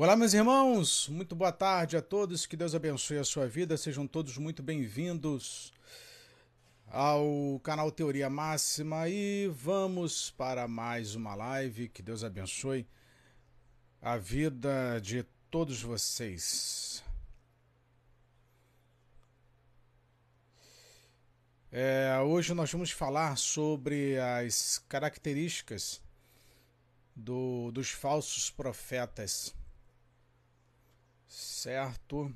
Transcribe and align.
Olá, 0.00 0.14
meus 0.14 0.32
irmãos, 0.32 1.08
muito 1.08 1.34
boa 1.34 1.50
tarde 1.50 1.96
a 1.96 2.00
todos, 2.00 2.46
que 2.46 2.56
Deus 2.56 2.72
abençoe 2.72 3.18
a 3.18 3.24
sua 3.24 3.48
vida, 3.48 3.76
sejam 3.76 4.06
todos 4.06 4.38
muito 4.38 4.62
bem-vindos 4.62 5.72
ao 6.86 7.58
canal 7.64 7.90
Teoria 7.90 8.30
Máxima 8.30 9.08
e 9.08 9.48
vamos 9.48 10.30
para 10.30 10.68
mais 10.68 11.16
uma 11.16 11.34
live, 11.34 11.88
que 11.88 12.00
Deus 12.00 12.22
abençoe 12.22 12.86
a 14.00 14.16
vida 14.16 15.00
de 15.02 15.24
todos 15.50 15.82
vocês. 15.82 17.02
É, 21.72 22.16
hoje 22.24 22.54
nós 22.54 22.70
vamos 22.70 22.92
falar 22.92 23.36
sobre 23.36 24.16
as 24.20 24.80
características 24.88 26.00
do, 27.16 27.72
dos 27.72 27.90
falsos 27.90 28.48
profetas 28.48 29.57
certo? 31.28 32.34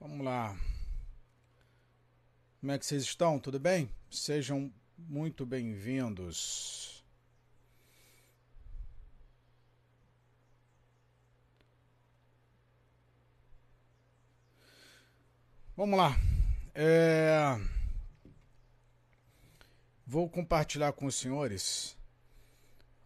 Vamos 0.00 0.24
lá. 0.24 0.56
Como 2.60 2.72
é 2.72 2.78
que 2.78 2.86
vocês 2.86 3.02
estão? 3.02 3.38
Tudo 3.38 3.58
bem? 3.58 3.90
Sejam 4.10 4.72
muito 4.98 5.44
bem-vindos. 5.44 7.04
Vamos 15.76 15.98
lá. 15.98 16.16
É... 16.74 17.73
Vou 20.06 20.28
compartilhar 20.28 20.92
com 20.92 21.06
os 21.06 21.14
senhores 21.14 21.96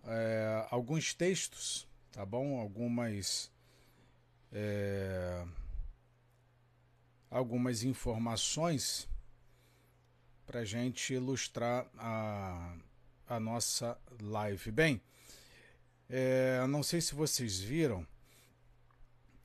é, 0.04 0.66
alguns 0.70 1.14
textos, 1.14 1.86
tá 2.10 2.26
bom? 2.26 2.58
Algumas. 2.58 3.50
É, 4.50 5.44
algumas 7.30 7.82
informações 7.82 9.08
para 10.46 10.64
gente 10.64 11.12
ilustrar 11.12 11.86
a, 11.98 12.74
a 13.28 13.38
nossa 13.38 13.98
live. 14.22 14.70
Bem, 14.70 15.00
é, 16.08 16.66
não 16.66 16.82
sei 16.82 17.00
se 17.02 17.14
vocês 17.14 17.60
viram 17.60 18.06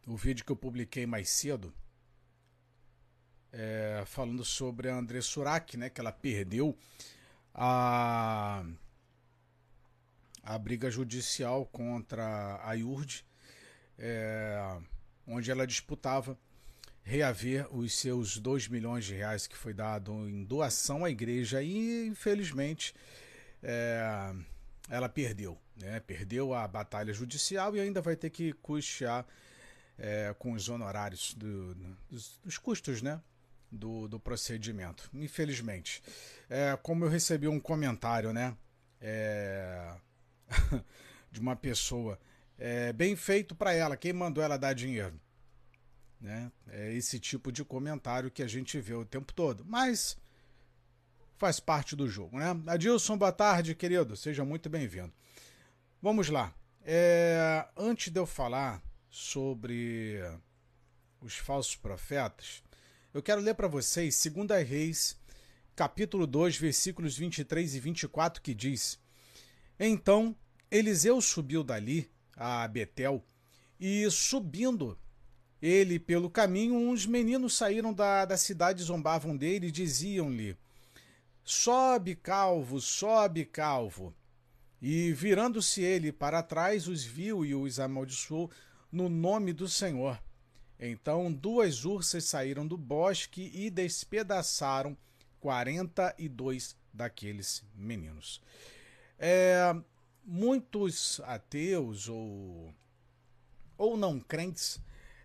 o 0.07 0.15
vídeo 0.15 0.45
que 0.45 0.51
eu 0.51 0.55
publiquei 0.55 1.05
mais 1.05 1.29
cedo, 1.29 1.73
é, 3.51 4.03
falando 4.05 4.43
sobre 4.43 4.89
a 4.89 4.95
André 4.95 5.21
Surak, 5.21 5.77
né, 5.77 5.89
que 5.89 5.99
ela 5.99 6.11
perdeu 6.11 6.75
a, 7.53 8.63
a 10.41 10.57
briga 10.57 10.89
judicial 10.89 11.65
contra 11.65 12.59
a 12.63 12.73
IURD, 12.73 13.23
é, 13.97 14.77
onde 15.27 15.51
ela 15.51 15.67
disputava 15.67 16.37
reaver 17.03 17.67
os 17.75 17.97
seus 17.97 18.37
2 18.37 18.69
milhões 18.69 19.05
de 19.05 19.13
reais 19.13 19.45
que 19.45 19.57
foi 19.57 19.73
dado 19.73 20.11
em 20.27 20.43
doação 20.43 21.03
à 21.03 21.09
igreja 21.09 21.61
e 21.61 22.07
infelizmente 22.07 22.95
é, 23.61 24.33
ela 24.89 25.09
perdeu, 25.09 25.59
né? 25.75 25.99
perdeu 25.99 26.53
a 26.53 26.67
batalha 26.67 27.13
judicial 27.13 27.75
e 27.75 27.79
ainda 27.79 28.01
vai 28.01 28.15
ter 28.15 28.29
que 28.29 28.53
custear 28.53 29.25
é, 29.97 30.33
com 30.39 30.53
os 30.53 30.69
honorários 30.69 31.33
do, 31.33 31.75
dos, 32.09 32.39
dos 32.43 32.57
custos, 32.57 33.01
né? 33.01 33.21
Do, 33.73 34.07
do 34.07 34.19
procedimento, 34.19 35.09
infelizmente. 35.13 36.01
É, 36.49 36.77
como 36.81 37.03
eu 37.03 37.09
recebi 37.09 37.47
um 37.47 37.59
comentário, 37.59 38.31
né? 38.31 38.55
É, 39.01 39.95
de 41.31 41.39
uma 41.39 41.55
pessoa. 41.55 42.19
É, 42.57 42.93
bem 42.93 43.15
feito 43.15 43.55
para 43.55 43.73
ela, 43.73 43.97
quem 43.97 44.13
mandou 44.13 44.43
ela 44.43 44.57
dar 44.57 44.73
dinheiro? 44.73 45.19
Né? 46.21 46.51
É 46.69 46.93
esse 46.93 47.19
tipo 47.19 47.51
de 47.51 47.65
comentário 47.65 48.31
que 48.31 48.43
a 48.43 48.47
gente 48.47 48.79
vê 48.79 48.93
o 48.93 49.03
tempo 49.03 49.33
todo. 49.33 49.65
Mas 49.65 50.17
faz 51.37 51.59
parte 51.59 51.95
do 51.95 52.07
jogo, 52.07 52.37
né? 52.37 52.55
Adilson, 52.67 53.17
boa 53.17 53.31
tarde, 53.31 53.75
querido. 53.75 54.15
Seja 54.15 54.45
muito 54.45 54.69
bem-vindo. 54.69 55.11
Vamos 56.01 56.29
lá. 56.29 56.53
É, 56.85 57.67
antes 57.75 58.11
de 58.11 58.19
eu 58.19 58.25
falar 58.25 58.81
sobre 59.09 60.19
os 61.19 61.35
falsos 61.37 61.75
profetas, 61.75 62.63
eu 63.13 63.21
quero 63.21 63.41
ler 63.41 63.53
para 63.53 63.67
vocês 63.67 64.25
2 64.25 64.67
Reis, 64.67 65.15
capítulo 65.75 66.25
2, 66.25 66.57
versículos 66.57 67.15
23 67.15 67.75
e 67.75 67.79
24, 67.79 68.41
que 68.41 68.55
diz: 68.55 68.99
Então 69.79 70.35
Eliseu 70.71 71.21
subiu 71.21 71.63
dali 71.63 72.09
a 72.35 72.67
Betel, 72.67 73.23
e 73.79 74.09
subindo 74.09 74.97
ele 75.61 75.99
pelo 75.99 76.29
caminho, 76.29 76.73
uns 76.75 77.05
meninos 77.05 77.55
saíram 77.55 77.93
da, 77.93 78.25
da 78.25 78.35
cidade, 78.35 78.81
zombavam 78.81 79.37
dele 79.37 79.67
e 79.67 79.71
diziam-lhe: 79.71 80.57
Sobe, 81.43 82.15
calvo, 82.15 82.81
sobe, 82.81 83.45
calvo. 83.45 84.11
E 84.81 85.13
virando-se 85.13 85.81
ele 85.81 86.11
para 86.11 86.41
trás, 86.41 86.87
os 86.87 87.03
viu 87.03 87.45
e 87.45 87.53
os 87.53 87.79
amaldiçoou 87.79 88.49
no 88.91 89.07
nome 89.07 89.53
do 89.53 89.69
Senhor. 89.69 90.19
Então 90.79 91.31
duas 91.31 91.85
ursas 91.85 92.25
saíram 92.25 92.67
do 92.67 92.77
bosque 92.77 93.51
e 93.53 93.69
despedaçaram 93.69 94.97
42 95.39 96.75
daqueles 96.93 97.63
meninos. 97.75 98.41
É, 99.17 99.75
muitos 100.23 101.19
ateus 101.25 102.07
ou, 102.07 102.73
ou 103.77 103.97
não 103.97 104.19
crentes, 104.19 104.79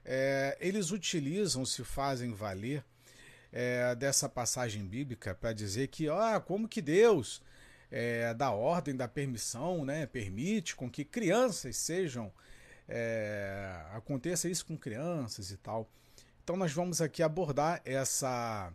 é, 0.05 0.57
eles 0.61 0.91
utilizam, 0.91 1.65
se 1.65 1.85
fazem 1.85 2.33
valer 2.33 2.85
é, 3.53 3.95
dessa 3.95 4.29
passagem 4.29 4.85
bíblica 4.85 5.35
para 5.35 5.53
dizer 5.53 5.89
que, 5.89 6.09
ah, 6.09 6.41
como 6.41 6.69
que 6.69 6.83
Deus 6.83 7.43
é, 7.91 8.33
dá 8.35 8.51
ordem, 8.51 8.97
dá 8.97 9.09
permissão, 9.09 9.85
né, 9.85 10.07
permite 10.07 10.75
com 10.75 10.91
que 10.91 11.05
crianças 11.05 11.77
sejam 11.77 12.33
é, 12.89 13.85
aconteça 13.93 14.49
isso 14.49 14.65
com 14.65 14.77
crianças 14.77 15.51
e 15.51 15.57
tal. 15.57 15.89
Então 16.43 16.57
nós 16.57 16.73
vamos 16.73 17.01
aqui 17.01 17.23
abordar 17.23 17.83
essa 17.85 18.73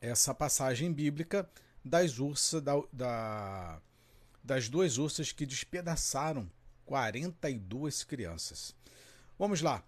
essa 0.00 0.32
passagem 0.32 0.92
bíblica 0.92 1.48
das 1.84 2.18
ursas 2.18 2.62
da, 2.62 2.72
da, 2.92 3.82
das 4.42 4.68
duas 4.68 4.96
ursas 4.96 5.32
que 5.32 5.44
despedaçaram 5.44 6.50
42 6.86 8.04
crianças. 8.04 8.74
Vamos 9.38 9.60
lá. 9.60 9.84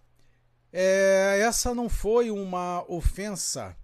É, 0.71 1.39
essa 1.41 1.73
não 1.73 1.89
foi 1.89 2.29
uma 2.29 2.85
ofensa 2.87 3.75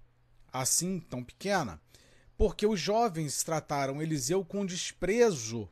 assim 0.52 1.00
tão 1.00 1.24
pequena, 1.24 1.82
porque 2.38 2.66
os 2.66 2.80
jovens 2.80 3.44
trataram 3.44 4.02
Eliseu 4.02 4.46
com 4.46 4.66
desprezo 4.66 5.70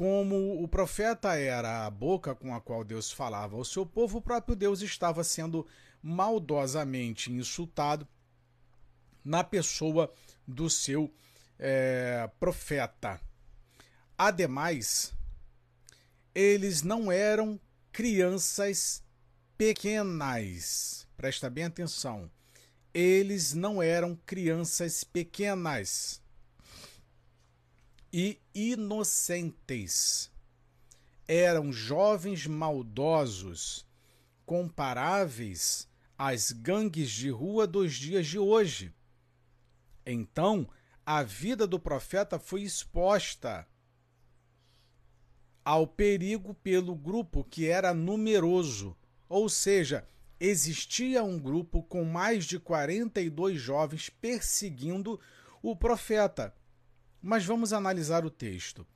como 0.00 0.62
o 0.62 0.66
profeta 0.66 1.38
era 1.38 1.84
a 1.84 1.90
boca 1.90 2.34
com 2.34 2.54
a 2.54 2.60
qual 2.62 2.82
Deus 2.82 3.12
falava 3.12 3.54
ao 3.54 3.64
seu 3.66 3.84
povo, 3.84 4.16
o 4.16 4.22
próprio 4.22 4.56
Deus 4.56 4.80
estava 4.80 5.22
sendo 5.22 5.66
maldosamente 6.02 7.30
insultado 7.30 8.08
na 9.22 9.44
pessoa 9.44 10.10
do 10.48 10.70
seu 10.70 11.12
é, 11.58 12.30
profeta. 12.40 13.20
Ademais, 14.16 15.12
eles 16.34 16.80
não 16.80 17.12
eram 17.12 17.60
crianças 17.92 19.04
pequenas. 19.58 21.06
Presta 21.14 21.50
bem 21.50 21.64
atenção. 21.64 22.30
Eles 22.94 23.52
não 23.52 23.82
eram 23.82 24.16
crianças 24.24 25.04
pequenas 25.04 26.19
e 28.12 28.40
inocentes. 28.54 30.30
Eram 31.26 31.72
jovens 31.72 32.46
maldosos, 32.46 33.86
comparáveis 34.44 35.88
às 36.18 36.50
gangues 36.50 37.10
de 37.10 37.30
rua 37.30 37.66
dos 37.66 37.94
dias 37.94 38.26
de 38.26 38.38
hoje. 38.38 38.92
Então, 40.04 40.68
a 41.06 41.22
vida 41.22 41.66
do 41.66 41.78
profeta 41.78 42.38
foi 42.38 42.62
exposta 42.62 43.66
ao 45.64 45.86
perigo 45.86 46.54
pelo 46.54 46.94
grupo 46.94 47.44
que 47.44 47.68
era 47.68 47.94
numeroso, 47.94 48.96
ou 49.28 49.48
seja, 49.48 50.06
existia 50.38 51.22
um 51.22 51.38
grupo 51.38 51.82
com 51.82 52.04
mais 52.04 52.44
de 52.44 52.58
42 52.58 53.60
jovens 53.60 54.08
perseguindo 54.08 55.20
o 55.62 55.76
profeta. 55.76 56.54
Mas 57.22 57.44
vamos 57.44 57.72
analisar 57.72 58.24
o 58.24 58.30
texto. 58.30 58.86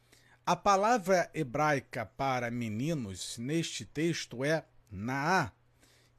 A 0.46 0.54
palavra 0.54 1.30
hebraica 1.34 2.04
para 2.06 2.50
meninos 2.50 3.38
neste 3.38 3.84
texto 3.84 4.44
é 4.44 4.64
naá, 4.90 5.52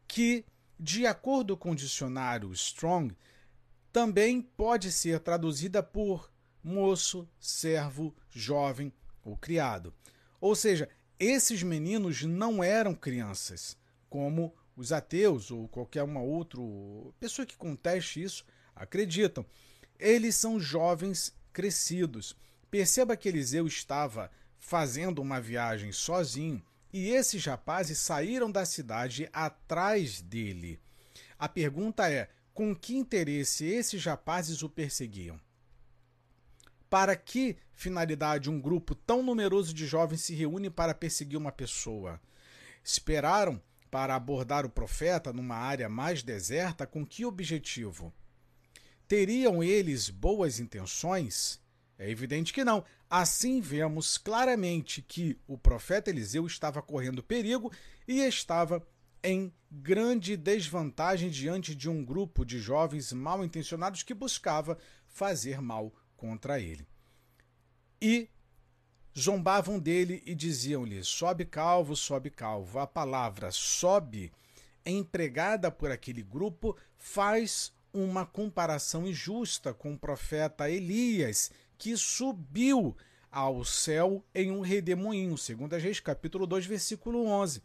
que, 0.07 0.45
de 0.79 1.05
acordo 1.05 1.55
com 1.55 1.71
o 1.71 1.75
dicionário 1.75 2.51
Strong, 2.53 3.15
também 3.91 4.41
pode 4.41 4.91
ser 4.91 5.19
traduzida 5.19 5.81
por 5.81 6.31
moço, 6.63 7.27
servo, 7.39 8.15
jovem 8.29 8.91
ou 9.23 9.37
criado. 9.37 9.93
Ou 10.41 10.55
seja, 10.55 10.89
esses 11.19 11.63
meninos 11.63 12.23
não 12.23 12.63
eram 12.63 12.93
crianças, 12.93 13.77
como 14.09 14.53
os 14.75 14.91
ateus 14.91 15.49
ou 15.49 15.67
qualquer 15.67 16.03
uma 16.03 16.21
outra 16.21 16.59
pessoa 17.19 17.45
que 17.45 17.55
conteste 17.55 18.21
isso 18.21 18.45
acreditam. 18.75 19.45
Eles 19.97 20.35
são 20.35 20.59
jovens 20.59 21.33
crescidos. 21.55 22.35
Perceba 22.69 23.15
que 23.15 23.29
Eliseu 23.29 23.65
estava 23.65 24.29
fazendo 24.59 25.21
uma 25.21 25.39
viagem 25.39 25.93
sozinho 25.93 26.61
e 26.91 27.11
esses 27.11 27.45
rapazes 27.45 27.97
saíram 27.97 28.51
da 28.51 28.65
cidade 28.65 29.29
atrás 29.31 30.19
dele. 30.21 30.81
A 31.39 31.47
pergunta 31.47 32.11
é: 32.11 32.29
com 32.53 32.75
que 32.75 32.97
interesse 32.97 33.65
esses 33.65 34.03
rapazes 34.03 34.61
o 34.63 34.69
perseguiam? 34.69 35.39
Para 36.89 37.15
que 37.15 37.55
finalidade 37.73 38.49
um 38.49 38.59
grupo 38.59 38.93
tão 38.93 39.23
numeroso 39.23 39.73
de 39.73 39.87
jovens 39.87 40.21
se 40.21 40.35
reúne 40.35 40.69
para 40.69 40.93
perseguir 40.93 41.37
uma 41.37 41.53
pessoa? 41.53 42.19
Esperaram 42.83 43.61
para 43.89 44.13
abordar 44.13 44.65
o 44.65 44.69
profeta 44.69 45.31
numa 45.31 45.55
área 45.55 45.87
mais 45.87 46.21
deserta 46.21 46.85
com 46.85 47.05
que 47.05 47.25
objetivo? 47.25 48.13
Teriam 49.07 49.63
eles 49.63 50.09
boas 50.09 50.59
intenções? 50.59 51.59
É 51.97 52.09
evidente 52.09 52.51
que 52.51 52.63
não. 52.63 52.83
Assim 53.09 53.61
vemos 53.61 54.17
claramente 54.17 55.01
que 55.01 55.39
o 55.47 55.57
profeta 55.57 56.09
Eliseu 56.09 56.45
estava 56.45 56.81
correndo 56.81 57.23
perigo 57.23 57.71
e 58.07 58.19
estava 58.19 58.85
em 59.23 59.53
grande 59.71 60.35
desvantagem 60.35 61.29
diante 61.29 61.73
de 61.73 61.89
um 61.89 62.03
grupo 62.03 62.45
de 62.45 62.59
jovens 62.59 63.11
mal 63.13 63.43
intencionados 63.43 64.03
que 64.03 64.13
buscava 64.13 64.77
fazer 65.07 65.61
mal 65.61 65.93
contra 66.15 66.59
ele. 66.59 66.87
E 68.01 68.29
zombavam 69.17 69.79
dele 69.79 70.21
e 70.25 70.35
diziam-lhe: 70.35 71.03
Sobe 71.03 71.45
calvo, 71.45 71.95
sobe 71.95 72.29
calvo. 72.29 72.79
A 72.79 72.87
palavra 72.87 73.51
sobe, 73.51 74.31
empregada 74.85 75.71
por 75.71 75.89
aquele 75.91 76.21
grupo, 76.21 76.75
faz 76.97 77.73
uma 78.03 78.25
comparação 78.25 79.07
injusta 79.07 79.73
com 79.73 79.93
o 79.93 79.97
profeta 79.97 80.69
Elias, 80.69 81.51
que 81.77 81.95
subiu 81.95 82.95
ao 83.31 83.63
céu 83.65 84.23
em 84.33 84.51
um 84.51 84.61
redemoinho, 84.61 85.37
segundo 85.37 85.75
Reis, 85.75 85.99
capítulo 85.99 86.45
2, 86.45 86.65
versículo 86.65 87.25
11. 87.25 87.61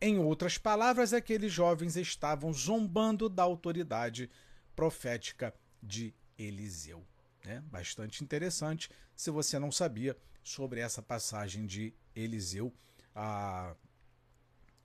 Em 0.00 0.18
outras 0.18 0.58
palavras, 0.58 1.12
aqueles 1.12 1.52
jovens 1.52 1.96
estavam 1.96 2.52
zombando 2.52 3.28
da 3.28 3.42
autoridade 3.42 4.30
profética 4.74 5.54
de 5.82 6.14
Eliseu. 6.38 7.04
É 7.44 7.60
bastante 7.60 8.22
interessante 8.22 8.90
se 9.14 9.30
você 9.30 9.58
não 9.58 9.72
sabia 9.72 10.16
sobre 10.42 10.80
essa 10.80 11.00
passagem 11.00 11.66
de 11.66 11.94
Eliseu 12.14 12.72
a, 13.14 13.74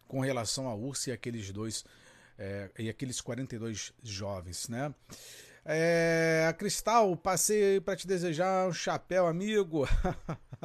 com 0.07 0.19
relação 0.19 0.69
a 0.69 0.75
Ursa 0.75 1.09
e 1.09 1.13
aqueles 1.13 1.51
dois 1.51 1.83
é, 2.43 2.71
e 2.79 2.89
aqueles 2.89 3.21
42 3.21 3.93
jovens, 4.01 4.67
né? 4.67 4.91
É, 5.63 6.51
Cristal, 6.57 7.15
passei 7.15 7.79
para 7.79 7.95
te 7.95 8.07
desejar 8.07 8.67
um 8.67 8.73
chapéu, 8.73 9.27
amigo. 9.27 9.87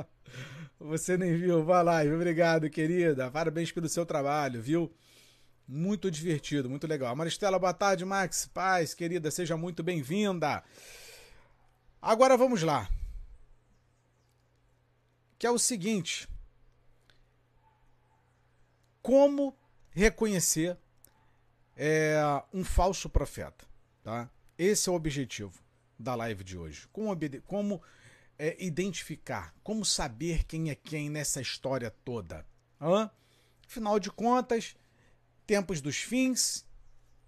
Você 0.81 1.19
nem 1.19 1.37
viu, 1.37 1.63
vai 1.63 1.85
lá. 1.85 2.03
Obrigado, 2.03 2.71
querida. 2.71 3.31
Parabéns 3.31 3.73
pelo 3.73 3.91
seu 3.91 4.07
trabalho, 4.07 4.63
viu? 4.63 4.91
Muito 5.69 6.11
divertido, 6.11 6.71
muito 6.71 6.87
legal. 6.87 7.15
Maristela, 7.15 7.59
boa 7.59 7.75
tarde, 7.75 8.07
Max. 8.07 8.47
Paz, 8.47 8.95
querida, 8.95 9.31
seja 9.31 9.55
muito 9.55 9.83
bem-vinda. 9.83 10.65
Agora 12.01 12.39
vamos 12.39 12.63
lá. 12.63 12.89
Que 15.39 15.47
é 15.47 15.51
o 15.51 15.59
seguinte: 15.59 16.27
como 19.03 19.55
reconhecer 19.91 20.79
é, 21.77 22.17
um 22.53 22.65
falso 22.65 23.09
profeta, 23.09 23.65
tá? 24.03 24.31
Esse 24.59 24.89
é 24.89 24.93
o 24.93 24.95
objetivo 24.95 25.61
da 25.99 26.15
live 26.15 26.43
de 26.43 26.57
hoje. 26.57 26.89
Como, 26.91 27.15
como 27.47 27.83
é, 28.39 28.57
identificar, 28.65 29.55
como 29.63 29.85
saber 29.85 30.45
quem 30.45 30.71
é 30.71 30.75
quem 30.75 31.11
nessa 31.11 31.41
história 31.41 31.91
toda? 31.91 32.45
Hã? 32.81 33.11
Afinal 33.69 33.99
de 34.01 34.11
contas, 34.11 34.75
tempos 35.47 35.81
dos 35.81 35.97
fins, 35.97 36.65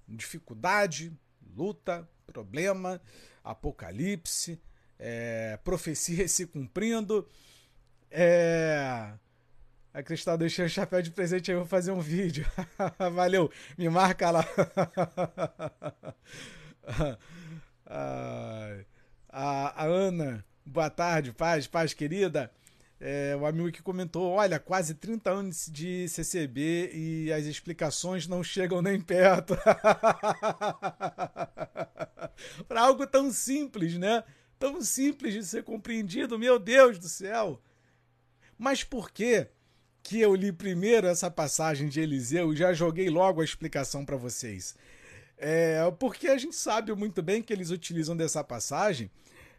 dificuldade, 0.08 1.12
luta, 1.54 2.08
problema, 2.26 3.00
apocalipse, 3.44 4.60
é, 4.98 5.58
profecia 5.62 6.26
se 6.28 6.46
cumprindo. 6.46 7.28
É, 8.10 9.12
a 9.92 10.02
Cristal 10.02 10.36
deixou 10.36 10.64
o 10.64 10.68
chapéu 10.68 11.00
de 11.02 11.10
presente 11.10 11.50
aí, 11.50 11.56
eu 11.56 11.60
vou 11.60 11.68
fazer 11.68 11.92
um 11.92 12.00
vídeo. 12.00 12.46
Valeu, 13.12 13.50
me 13.76 13.88
marca 13.88 14.30
lá. 14.30 14.44
a, 17.86 18.76
a, 19.30 19.84
Ana, 19.84 20.44
boa 20.64 20.90
tarde, 20.90 21.32
paz, 21.32 21.66
paz 21.66 21.94
querida. 21.94 22.50
É, 23.00 23.36
o 23.36 23.46
amigo 23.46 23.70
que 23.70 23.82
comentou: 23.82 24.32
olha, 24.32 24.58
quase 24.58 24.94
30 24.94 25.30
anos 25.30 25.68
de 25.70 26.08
CCB 26.08 26.90
e 26.92 27.32
as 27.32 27.44
explicações 27.44 28.26
não 28.26 28.42
chegam 28.42 28.82
nem 28.82 29.00
perto. 29.00 29.56
Para 32.68 32.82
algo 32.82 33.06
tão 33.06 33.30
simples, 33.30 33.96
né? 33.96 34.24
Tão 34.58 34.82
simples 34.82 35.34
de 35.34 35.44
ser 35.44 35.62
compreendido, 35.62 36.38
meu 36.38 36.58
Deus 36.58 36.98
do 36.98 37.08
céu. 37.08 37.62
Mas 38.58 38.82
por 38.82 39.12
que 39.12 39.46
que 40.08 40.18
eu 40.22 40.34
li 40.34 40.50
primeiro 40.50 41.06
essa 41.06 41.30
passagem 41.30 41.86
de 41.86 42.00
Eliseu 42.00 42.50
e 42.50 42.56
já 42.56 42.72
joguei 42.72 43.10
logo 43.10 43.42
a 43.42 43.44
explicação 43.44 44.06
para 44.06 44.16
vocês? 44.16 44.74
É, 45.36 45.78
porque 45.98 46.28
a 46.28 46.38
gente 46.38 46.56
sabe 46.56 46.94
muito 46.94 47.22
bem 47.22 47.42
que 47.42 47.52
eles 47.52 47.68
utilizam 47.68 48.16
dessa 48.16 48.42
passagem 48.42 49.10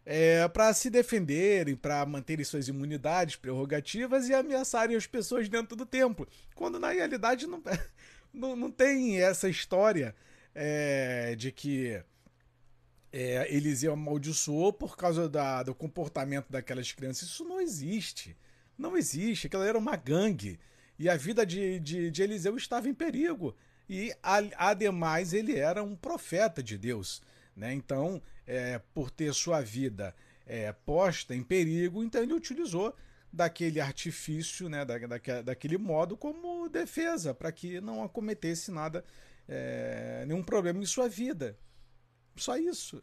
é, 0.04 0.48
para 0.48 0.74
se 0.74 0.90
defenderem, 0.90 1.75
para 1.75 2.04
manterem 2.04 2.44
suas 2.44 2.68
imunidades, 2.68 3.36
prerrogativas 3.36 4.28
e 4.28 4.34
ameaçarem 4.34 4.96
as 4.96 5.06
pessoas 5.06 5.48
dentro 5.48 5.75
do 5.75 5.86
templo. 5.86 6.28
Quando 6.56 6.80
na 6.80 6.90
realidade 6.90 7.45
não, 7.45 7.62
não, 8.34 8.56
não 8.56 8.72
tem 8.72 9.22
essa 9.22 9.48
história 9.48 10.16
é, 10.56 11.36
de 11.36 11.52
que 11.52 12.02
é, 13.13 13.56
Eliseu 13.56 13.94
amaldiçoou 13.94 14.73
por 14.73 14.97
causa 14.97 15.30
da, 15.30 15.62
do 15.62 15.76
comportamento 15.76 16.50
daquelas 16.50 16.92
crianças. 16.92 17.30
Isso 17.30 17.45
não 17.45 17.62
existe. 17.62 18.35
Não 18.80 18.98
existe. 18.98 19.48
Aquela 19.48 19.68
era 19.68 19.78
uma 19.78 19.95
gangue. 19.95 20.59
E 20.98 21.07
a 21.09 21.16
vida 21.16 21.45
de, 21.45 21.80
de, 21.80 22.09
de 22.09 22.24
Eliseu 22.24 22.56
estava 22.57 22.90
em 22.90 22.94
perigo 22.94 23.56
e 23.90 24.14
ademais 24.56 25.33
ele 25.33 25.57
era 25.57 25.83
um 25.83 25.95
profeta 25.95 26.62
de 26.62 26.78
Deus. 26.78 27.21
Né? 27.56 27.74
Então, 27.74 28.21
é, 28.45 28.80
por 28.94 29.09
ter 29.09 29.33
sua 29.33 29.62
vida 29.62 30.16
é, 30.45 30.71
posta 30.71 31.36
em 31.36 31.44
perigo, 31.44 32.04
então 32.04 32.21
ele 32.21 32.33
utilizou 32.33 32.95
daquele 33.31 33.80
artifício, 33.80 34.68
né, 34.69 34.83
da, 34.83 34.98
da, 34.98 35.42
daquele 35.42 35.78
modo 35.78 36.18
como 36.18 36.68
defesa, 36.68 37.33
para 37.33 37.52
que 37.52 37.80
não 37.80 38.04
acometesse 38.04 38.71
nada, 38.71 39.04
é, 39.48 40.24
nenhum 40.28 40.44
problema 40.44 40.81
em 40.81 40.86
sua 40.86 41.07
vida. 41.07 41.57
Só 42.40 42.58
isso. 42.58 43.02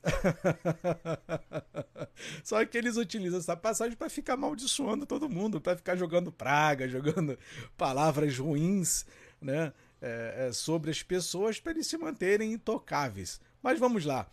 Só 2.42 2.64
que 2.64 2.78
eles 2.78 2.96
utilizam 2.96 3.38
essa 3.38 3.56
passagem 3.56 3.96
para 3.96 4.08
ficar 4.08 4.34
amaldiçoando 4.34 5.06
todo 5.06 5.28
mundo, 5.28 5.60
para 5.60 5.76
ficar 5.76 5.96
jogando 5.96 6.32
praga, 6.32 6.88
jogando 6.90 7.38
palavras 7.76 8.38
ruins, 8.38 9.04
né? 9.40 9.72
é, 10.00 10.48
é, 10.48 10.52
sobre 10.52 10.90
as 10.90 11.02
pessoas 11.02 11.58
para 11.58 11.72
eles 11.72 11.86
se 11.86 11.96
manterem 11.96 12.52
intocáveis. 12.52 13.40
Mas 13.62 13.78
vamos 13.78 14.04
lá. 14.04 14.28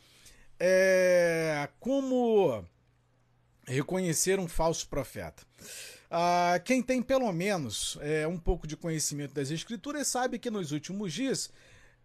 É, 0.59 1.67
como 1.79 2.63
reconhecer 3.65 4.39
um 4.39 4.47
falso 4.47 4.87
profeta? 4.87 5.43
Ah, 6.11 6.59
quem 6.63 6.81
tem 6.81 7.01
pelo 7.01 7.31
menos 7.31 7.97
é, 8.01 8.27
um 8.27 8.37
pouco 8.37 8.67
de 8.67 8.77
conhecimento 8.77 9.33
das 9.33 9.49
Escrituras 9.49 10.07
sabe 10.07 10.37
que 10.37 10.51
nos 10.51 10.71
últimos 10.71 11.11
dias, 11.11 11.51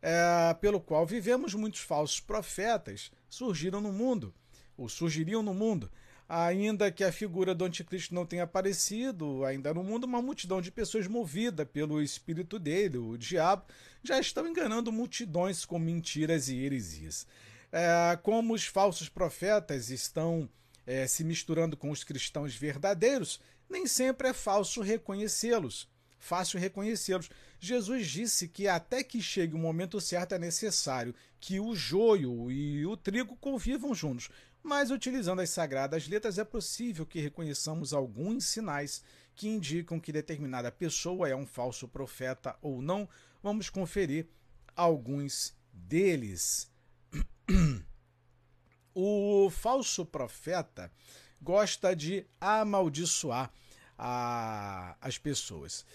é, 0.03 0.55
pelo 0.55 0.81
qual 0.81 1.07
vivemos, 1.07 1.55
muitos 1.55 1.81
falsos 1.81 2.21
profetas 2.21 3.11
surgiram 3.29 3.81
no 3.81 3.93
mundo, 3.93 4.35
ou 4.77 4.89
surgiriam 4.89 5.43
no 5.43 5.55
mundo 5.55 5.91
ainda 6.29 6.93
que 6.93 7.03
a 7.03 7.11
figura 7.11 7.55
do 7.55 7.65
anticristo 7.65 8.15
não 8.15 8.27
tenha 8.27 8.43
aparecido 8.43 9.45
ainda 9.45 9.73
no 9.73 9.83
mundo, 9.83 10.05
uma 10.05 10.21
multidão 10.21 10.61
de 10.61 10.71
pessoas 10.71 11.07
movida 11.07 11.65
pelo 11.65 12.03
espírito 12.03 12.59
dele, 12.59 12.99
o 12.99 13.17
diabo, 13.17 13.65
já 14.03 14.21
estão 14.21 14.47
enganando 14.47 14.93
multidões 14.93 15.65
com 15.65 15.79
mentiras 15.79 16.49
e 16.49 16.57
heresias. 16.57 17.27
É, 17.73 18.19
como 18.23 18.53
os 18.53 18.67
falsos 18.67 19.09
profetas 19.09 19.89
estão 19.89 20.49
é, 20.87 21.07
se 21.07 21.25
misturando 21.25 21.77
com 21.77 21.91
os 21.91 22.05
cristãos 22.05 22.55
verdadeiros, 22.55 23.41
nem 23.69 23.87
sempre 23.87 24.29
é 24.29 24.33
falso 24.35 24.83
reconhecê-los, 24.83 25.89
fácil 26.19 26.61
reconhecê-los. 26.61 27.31
Jesus 27.61 28.07
disse 28.07 28.47
que 28.49 28.69
até 28.69 29.03
que 29.03 29.21
chegue 29.21 29.55
o 29.55 29.59
momento 29.59 30.01
certo 30.01 30.35
é 30.35 30.39
necessário 30.39 31.15
que 31.41 31.59
o 31.59 31.75
joio 31.75 32.51
e 32.51 32.87
o 32.87 32.97
trigo 32.97 33.37
convivam 33.37 33.95
juntos. 33.95 34.29
Mas 34.63 34.91
utilizando 34.91 35.41
as 35.41 35.51
sagradas 35.51 36.07
letras 36.09 36.39
é 36.39 36.45
possível 36.45 37.07
que 37.07 37.21
reconheçamos 37.21 37.93
alguns 37.93 38.45
sinais 38.45 39.03
que 39.35 39.49
indicam 39.49 40.01
que 40.01 40.13
determinada 40.13 40.71
pessoa 40.71 41.29
é 41.29 41.35
um 41.35 41.47
falso 41.47 41.89
profeta 41.89 42.57
ou 42.61 42.83
não. 42.83 43.09
Vamos 43.43 43.71
conferir 43.71 44.27
alguns 44.77 45.55
deles. 45.73 46.71
O 49.01 49.49
falso 49.49 50.05
profeta 50.05 50.91
gosta 51.41 51.95
de 51.95 52.27
amaldiçoar 52.41 53.53
a, 53.97 54.97
as 55.01 55.17
pessoas. 55.19 55.87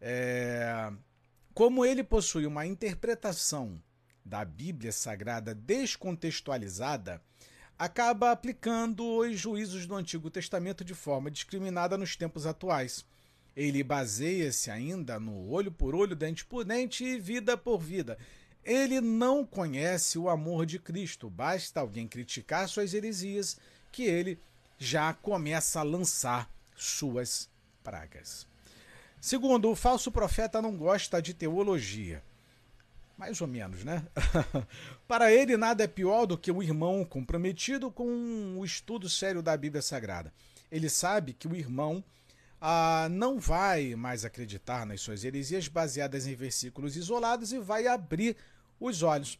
É, 0.00 0.92
como 1.52 1.84
ele 1.84 2.02
possui 2.02 2.46
uma 2.46 2.66
interpretação 2.66 3.80
da 4.24 4.44
Bíblia 4.44 4.90
Sagrada 4.90 5.54
descontextualizada, 5.54 7.22
acaba 7.78 8.30
aplicando 8.30 9.04
os 9.18 9.38
juízos 9.38 9.86
do 9.86 9.94
Antigo 9.94 10.30
Testamento 10.30 10.84
de 10.84 10.94
forma 10.94 11.30
discriminada 11.30 11.98
nos 11.98 12.16
tempos 12.16 12.46
atuais. 12.46 13.04
Ele 13.56 13.84
baseia-se 13.84 14.70
ainda 14.70 15.20
no 15.20 15.48
olho 15.48 15.70
por 15.70 15.94
olho, 15.94 16.16
dente 16.16 16.44
por 16.44 16.64
dente 16.64 17.04
e 17.04 17.20
vida 17.20 17.56
por 17.56 17.78
vida. 17.78 18.18
Ele 18.64 19.00
não 19.00 19.44
conhece 19.44 20.18
o 20.18 20.28
amor 20.28 20.66
de 20.66 20.78
Cristo. 20.78 21.28
Basta 21.28 21.80
alguém 21.80 22.08
criticar 22.08 22.68
suas 22.68 22.94
heresias 22.94 23.58
que 23.92 24.04
ele 24.04 24.40
já 24.78 25.12
começa 25.12 25.80
a 25.80 25.84
lançar 25.84 26.50
suas 26.74 27.48
pragas. 27.82 28.53
Segundo, 29.24 29.70
o 29.70 29.74
falso 29.74 30.12
profeta 30.12 30.60
não 30.60 30.76
gosta 30.76 31.22
de 31.22 31.32
teologia. 31.32 32.22
Mais 33.16 33.40
ou 33.40 33.46
menos, 33.46 33.82
né? 33.82 34.06
Para 35.08 35.32
ele, 35.32 35.56
nada 35.56 35.82
é 35.82 35.86
pior 35.86 36.26
do 36.26 36.36
que 36.36 36.52
o 36.52 36.62
irmão 36.62 37.02
comprometido 37.06 37.90
com 37.90 38.58
o 38.58 38.62
estudo 38.66 39.08
sério 39.08 39.40
da 39.40 39.56
Bíblia 39.56 39.80
Sagrada. 39.80 40.30
Ele 40.70 40.90
sabe 40.90 41.32
que 41.32 41.48
o 41.48 41.56
irmão 41.56 42.04
ah, 42.60 43.08
não 43.10 43.40
vai 43.40 43.94
mais 43.94 44.26
acreditar 44.26 44.84
nas 44.84 45.00
suas 45.00 45.24
heresias 45.24 45.68
baseadas 45.68 46.26
em 46.26 46.34
versículos 46.34 46.94
isolados 46.94 47.50
e 47.50 47.58
vai 47.58 47.86
abrir 47.86 48.36
os 48.78 49.02
olhos. 49.02 49.38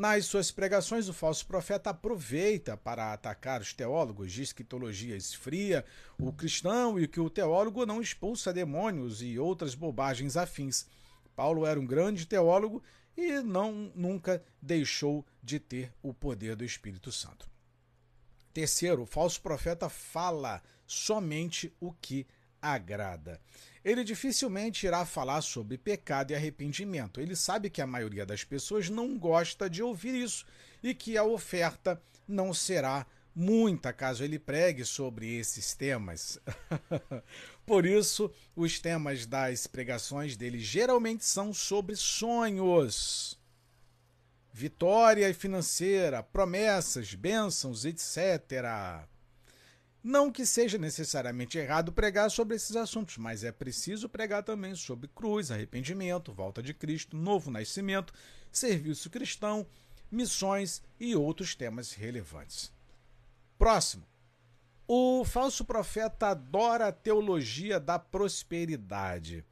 Nas 0.00 0.24
suas 0.24 0.50
pregações, 0.50 1.10
o 1.10 1.12
falso 1.12 1.44
profeta 1.46 1.90
aproveita 1.90 2.74
para 2.74 3.12
atacar 3.12 3.60
os 3.60 3.74
teólogos, 3.74 4.32
diz 4.32 4.50
que 4.50 4.64
teologia 4.64 5.14
esfria 5.14 5.84
o 6.18 6.32
cristão 6.32 6.98
e 6.98 7.06
que 7.06 7.20
o 7.20 7.28
teólogo 7.28 7.84
não 7.84 8.00
expulsa 8.00 8.50
demônios 8.50 9.20
e 9.20 9.38
outras 9.38 9.74
bobagens 9.74 10.38
afins. 10.38 10.86
Paulo 11.36 11.66
era 11.66 11.78
um 11.78 11.84
grande 11.84 12.24
teólogo 12.26 12.82
e 13.14 13.42
não 13.42 13.92
nunca 13.94 14.42
deixou 14.62 15.22
de 15.42 15.60
ter 15.60 15.92
o 16.02 16.14
poder 16.14 16.56
do 16.56 16.64
Espírito 16.64 17.12
Santo. 17.12 17.46
Terceiro, 18.54 19.02
o 19.02 19.06
falso 19.06 19.42
profeta 19.42 19.90
fala 19.90 20.62
somente 20.86 21.76
o 21.78 21.92
que 21.92 22.26
agrada 22.60 23.40
ele 23.84 24.04
dificilmente 24.04 24.86
irá 24.86 25.04
falar 25.06 25.40
sobre 25.40 25.78
pecado 25.78 26.30
e 26.30 26.34
arrependimento. 26.34 27.20
Ele 27.20 27.34
sabe 27.34 27.70
que 27.70 27.80
a 27.80 27.86
maioria 27.86 28.26
das 28.26 28.44
pessoas 28.44 28.90
não 28.90 29.18
gosta 29.18 29.70
de 29.70 29.82
ouvir 29.82 30.14
isso 30.14 30.44
e 30.82 30.94
que 30.94 31.16
a 31.16 31.24
oferta 31.24 32.00
não 32.28 32.52
será 32.52 33.06
muita 33.34 33.92
caso 33.92 34.22
ele 34.22 34.38
pregue 34.38 34.84
sobre 34.84 35.34
esses 35.34 35.74
temas. 35.74 36.38
Por 37.64 37.86
isso, 37.86 38.30
os 38.54 38.78
temas 38.78 39.24
das 39.24 39.66
pregações 39.66 40.36
dele 40.36 40.58
geralmente 40.58 41.24
são 41.24 41.54
sobre 41.54 41.96
sonhos, 41.96 43.38
vitória 44.52 45.32
financeira, 45.32 46.22
promessas, 46.22 47.14
bênçãos, 47.14 47.84
etc. 47.84 49.08
Não 50.02 50.32
que 50.32 50.46
seja 50.46 50.78
necessariamente 50.78 51.58
errado 51.58 51.92
pregar 51.92 52.30
sobre 52.30 52.56
esses 52.56 52.74
assuntos, 52.74 53.18
mas 53.18 53.44
é 53.44 53.52
preciso 53.52 54.08
pregar 54.08 54.42
também 54.42 54.74
sobre 54.74 55.08
cruz, 55.08 55.50
arrependimento, 55.50 56.32
volta 56.32 56.62
de 56.62 56.72
Cristo, 56.72 57.16
novo 57.16 57.50
nascimento, 57.50 58.14
serviço 58.50 59.10
cristão, 59.10 59.66
missões 60.10 60.82
e 60.98 61.14
outros 61.14 61.54
temas 61.54 61.92
relevantes. 61.92 62.72
Próximo. 63.58 64.06
O 64.88 65.22
falso 65.24 65.64
profeta 65.64 66.28
adora 66.28 66.88
a 66.88 66.92
teologia 66.92 67.78
da 67.78 67.98
prosperidade. 67.98 69.44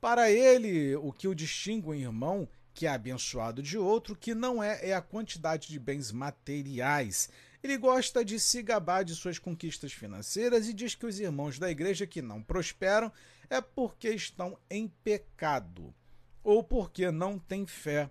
Para 0.00 0.30
ele, 0.30 0.96
o 0.96 1.12
que 1.12 1.28
o 1.28 1.34
distingue 1.34 1.90
irmão 1.90 2.48
que 2.74 2.86
é 2.86 2.90
abençoado 2.90 3.62
de 3.62 3.76
outro, 3.76 4.16
que 4.16 4.34
não 4.34 4.62
é, 4.62 4.90
é 4.90 4.94
a 4.94 5.02
quantidade 5.02 5.68
de 5.68 5.78
bens 5.78 6.10
materiais 6.10 7.28
ele 7.62 7.76
gosta 7.76 8.24
de 8.24 8.40
se 8.40 8.60
gabar 8.60 9.04
de 9.04 9.14
suas 9.14 9.38
conquistas 9.38 9.92
financeiras 9.92 10.68
e 10.68 10.72
diz 10.72 10.96
que 10.96 11.06
os 11.06 11.20
irmãos 11.20 11.60
da 11.60 11.70
igreja 11.70 12.06
que 12.06 12.20
não 12.20 12.42
prosperam 12.42 13.12
é 13.48 13.60
porque 13.60 14.08
estão 14.10 14.58
em 14.68 14.88
pecado 14.88 15.94
ou 16.42 16.64
porque 16.64 17.10
não 17.12 17.38
têm 17.38 17.64
fé. 17.64 18.10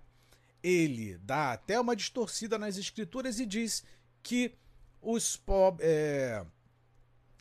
Ele 0.63 1.17
dá 1.17 1.51
até 1.51 1.77
uma 1.79 1.95
distorcida 1.97 2.57
nas 2.57 2.77
escrituras 2.77 3.39
e 3.39 3.45
diz 3.45 3.83
que 4.23 4.53
os 5.01 5.35
pobres. 5.35 5.85
É... 5.85 6.45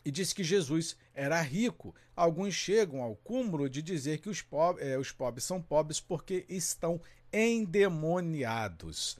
E 0.04 0.10
diz 0.10 0.32
que 0.32 0.42
Jesus 0.42 0.96
era 1.20 1.40
rico. 1.42 1.94
Alguns 2.16 2.54
chegam 2.54 3.02
ao 3.02 3.14
cúmulo 3.14 3.68
de 3.68 3.82
dizer 3.82 4.18
que 4.18 4.30
os, 4.30 4.40
pobres, 4.40 4.86
é, 4.86 4.98
os 4.98 5.12
pobres 5.12 5.44
são 5.44 5.60
pobres 5.60 6.00
porque 6.00 6.46
estão 6.48 6.98
endemoniados. 7.30 9.18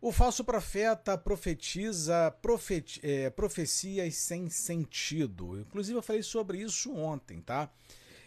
O 0.00 0.12
falso 0.12 0.44
profeta 0.44 1.18
profetiza 1.18 2.30
profeti 2.40 3.00
é, 3.02 3.30
profecias 3.30 4.14
sem 4.14 4.48
sentido. 4.48 5.60
Inclusive, 5.60 5.98
eu 5.98 6.02
falei 6.02 6.22
sobre 6.22 6.58
isso 6.58 6.94
ontem, 6.94 7.40
tá? 7.40 7.68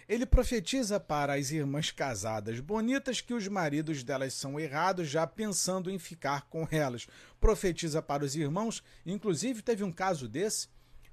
Ele 0.08 0.25
profetiza 0.25 1.00
para 1.00 1.34
as 1.34 1.51
irmãs 1.51 1.91
casadas 1.91 2.60
bonitas 2.60 3.22
que 3.22 3.34
os 3.34 3.48
maridos 3.48 4.03
delas 4.03 4.34
são 4.34 4.60
errados, 4.60 5.10
já 5.10 5.25
pensando 5.25 5.89
em 5.89 5.98
ficar 5.98 6.48
com 6.50 6.67
elas. 6.70 7.08
Profetiza 7.39 8.01
para 8.01 8.24
os 8.24 8.36
irmãos, 8.36 8.84
inclusive 9.05 9.62
teve 9.62 9.84
um 9.84 9.91
caso 9.91 10.27
desse 10.27 10.67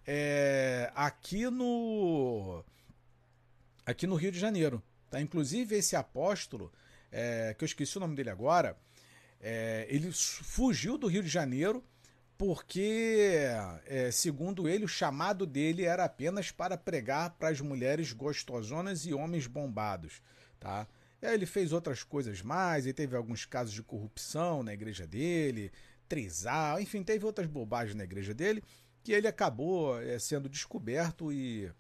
é, 0.07 0.91
aqui 0.95 1.49
no 1.51 2.65
aqui 3.85 4.07
no 4.07 4.15
Rio 4.15 4.33
de 4.33 4.39
Janeiro. 4.39 4.83
Tá? 5.11 5.21
Inclusive 5.21 5.77
esse 5.77 5.97
apóstolo, 5.97 6.73
é, 7.11 7.55
que 7.57 7.65
eu 7.65 7.67
esqueci 7.67 7.97
o 7.97 8.01
nome 8.01 8.17
dele 8.17 8.31
agora, 8.31 8.77
é, 9.41 9.87
ele 9.89 10.11
fugiu 10.13 10.97
do 10.97 11.07
Rio 11.07 11.23
de 11.23 11.29
Janeiro 11.29 11.85
porque, 12.39 13.39
é, 13.87 14.11
segundo 14.11 14.69
ele, 14.69 14.85
o 14.85 14.89
chamado 14.89 15.47
dele 15.47 15.85
era 15.85 16.05
apenas 16.05 16.51
para 16.51 16.77
pregar 16.77 17.31
para 17.39 17.51
as 17.51 17.61
mulheres 17.61 18.13
gostosonas 18.13 19.07
e 19.07 19.15
homens 19.15 19.47
bombados. 19.47 20.21
Tá? 20.59 20.89
Aí 21.23 21.35
ele 21.35 21.47
fez 21.47 21.73
outras 21.73 22.03
coisas 22.03 22.43
mais, 22.43 22.85
e 22.85 22.93
teve 22.93 23.15
alguns 23.17 23.45
casos 23.45 23.73
de 23.73 23.83
corrupção 23.83 24.65
na 24.65 24.75
igreja 24.75 25.07
dele, 25.07 25.71
trisal, 26.09 26.81
enfim, 26.81 27.05
teve 27.05 27.25
outras 27.25 27.47
bobagens 27.47 27.95
na 27.95 28.03
igreja 28.03 28.35
dele, 28.35 28.63
que 29.03 29.13
ele 29.13 29.27
acabou 29.27 30.01
é, 30.01 30.19
sendo 30.19 30.49
descoberto 30.49 31.33
e 31.33 31.71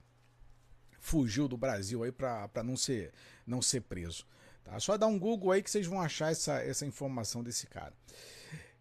fugiu 0.98 1.48
do 1.48 1.56
Brasil 1.56 2.02
aí 2.02 2.12
para 2.12 2.62
não 2.64 2.76
ser, 2.76 3.12
não 3.46 3.60
ser 3.60 3.82
preso. 3.82 4.26
Tá? 4.64 4.78
Só 4.78 4.96
dá 4.96 5.06
um 5.06 5.18
Google 5.18 5.50
aí 5.50 5.62
que 5.62 5.70
vocês 5.70 5.86
vão 5.86 6.00
achar 6.00 6.30
essa, 6.30 6.54
essa 6.62 6.86
informação 6.86 7.42
desse 7.42 7.66
cara. 7.66 7.92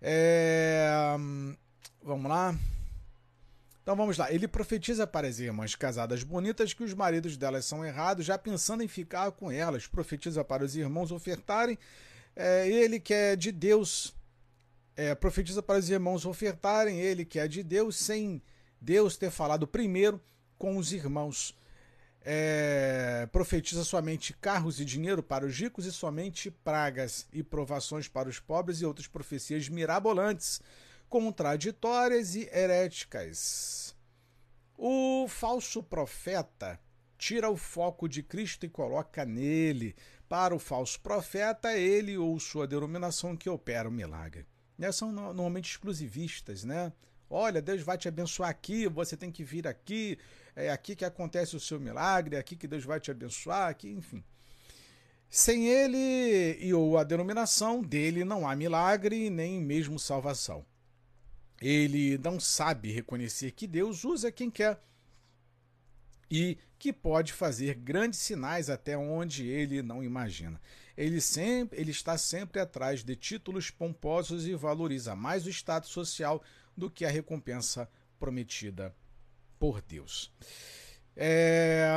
É... 0.02 1.16
Vamos 2.04 2.30
lá. 2.30 2.56
Então 3.82 3.96
vamos 3.96 4.18
lá. 4.18 4.32
Ele 4.32 4.48
profetiza 4.48 5.08
para 5.08 5.28
as 5.28 5.40
irmãs 5.40 5.76
casadas 5.76 6.24
bonitas 6.24 6.74
que 6.74 6.84
os 6.84 6.94
maridos 6.94 7.36
delas 7.38 7.66
são 7.66 7.84
errados, 7.84 8.26
já 8.26 8.38
pensando 8.38 8.84
em 8.84 8.88
ficar 8.88 9.32
com 9.32 9.52
elas. 9.52 9.88
Profetiza 9.88 10.44
para 10.44 10.64
os 10.64 10.76
irmãos 10.76 11.12
ofertarem. 11.12 11.78
É, 12.36 12.70
ele 12.70 13.00
que 13.00 13.14
é 13.14 13.36
de 13.36 13.52
Deus. 13.52 14.16
É, 14.96 15.16
profetiza 15.16 15.64
para 15.64 15.80
os 15.80 15.90
irmãos 15.90 16.26
ofertarem. 16.26 17.00
Ele 17.00 17.26
que 17.26 17.40
é 17.40 17.48
de 17.48 17.64
Deus, 17.64 17.96
sem 17.96 18.42
Deus 18.80 19.18
ter 19.18 19.32
falado 19.32 19.68
primeiro 19.68 20.22
com 20.58 20.78
os 20.78 20.92
irmãos 20.92 21.56
é, 22.24 23.28
profetiza 23.32 23.84
somente 23.84 24.34
carros 24.34 24.80
e 24.80 24.86
dinheiro 24.86 25.24
para 25.24 25.46
os 25.46 25.58
ricos 25.58 25.86
e 25.86 25.92
somente 25.92 26.52
pragas 26.52 27.28
e 27.34 27.42
provações 27.42 28.08
para 28.08 28.30
os 28.30 28.40
pobres 28.40 28.82
e 28.82 28.86
outras 28.86 29.08
profecias 29.08 29.68
mirabolantes, 29.68 30.62
contraditórias 31.10 32.36
e 32.36 32.48
heréticas. 32.54 33.96
O 34.78 35.28
falso 35.28 35.84
profeta 35.84 36.80
tira 37.18 37.50
o 37.50 37.58
foco 37.58 38.08
de 38.08 38.24
Cristo 38.24 38.66
e 38.66 38.70
coloca 38.70 39.26
nele. 39.26 39.96
Para 40.30 40.56
o 40.56 40.60
falso 40.60 41.00
profeta, 41.02 41.78
ele 41.78 42.18
ou 42.18 42.40
sua 42.40 42.66
denominação 42.66 43.36
que 43.36 43.50
opera 43.50 43.90
o 43.90 43.92
milagre. 43.92 44.46
Né? 44.82 44.92
São 44.92 45.12
normalmente 45.12 45.70
exclusivistas, 45.70 46.64
né? 46.64 46.92
Olha, 47.30 47.62
Deus 47.62 47.84
vai 47.84 48.00
te 48.00 48.08
abençoar 48.08 48.50
aqui, 48.50 48.88
você 48.88 49.16
tem 49.16 49.32
que 49.32 49.44
vir 49.44 49.68
aqui, 49.68 50.18
é 50.56 50.72
aqui 50.72 50.96
que 50.96 51.06
acontece 51.06 51.56
o 51.56 51.60
seu 51.60 51.80
milagre, 51.80 52.36
é 52.36 52.40
aqui 52.40 52.56
que 52.56 52.68
Deus 52.68 52.84
vai 52.84 53.00
te 53.00 53.12
abençoar, 53.12 53.70
aqui, 53.70 53.90
enfim. 53.90 54.24
Sem 55.30 55.68
ele 55.68 56.58
e 56.60 56.74
ou 56.74 56.98
a 56.98 57.04
denominação 57.04 57.84
dele 57.84 58.26
não 58.26 58.50
há 58.50 58.56
milagre 58.56 59.30
nem 59.30 59.62
mesmo 59.62 60.00
salvação. 60.00 60.66
Ele 61.62 62.18
não 62.18 62.40
sabe 62.40 62.92
reconhecer 62.92 63.52
que 63.52 63.68
Deus 63.68 64.04
usa 64.04 64.32
quem 64.32 64.50
quer 64.50 64.82
e 66.30 66.58
que 66.80 66.92
pode 66.92 67.34
fazer 67.34 67.76
grandes 67.76 68.20
sinais 68.20 68.68
até 68.68 68.98
onde 68.98 69.46
ele 69.48 69.84
não 69.84 70.04
imagina. 70.04 70.60
Ele, 71.02 71.20
sempre, 71.20 71.82
ele 71.82 71.90
está 71.90 72.16
sempre 72.16 72.60
atrás 72.60 73.04
de 73.04 73.16
títulos 73.16 73.72
pomposos 73.72 74.46
e 74.46 74.54
valoriza 74.54 75.16
mais 75.16 75.48
o 75.48 75.50
status 75.50 75.90
social 75.90 76.44
do 76.78 76.92
que 76.92 77.04
a 77.04 77.10
recompensa 77.10 77.90
prometida 78.20 78.96
por 79.58 79.82
Deus. 79.82 80.32
É... 81.16 81.88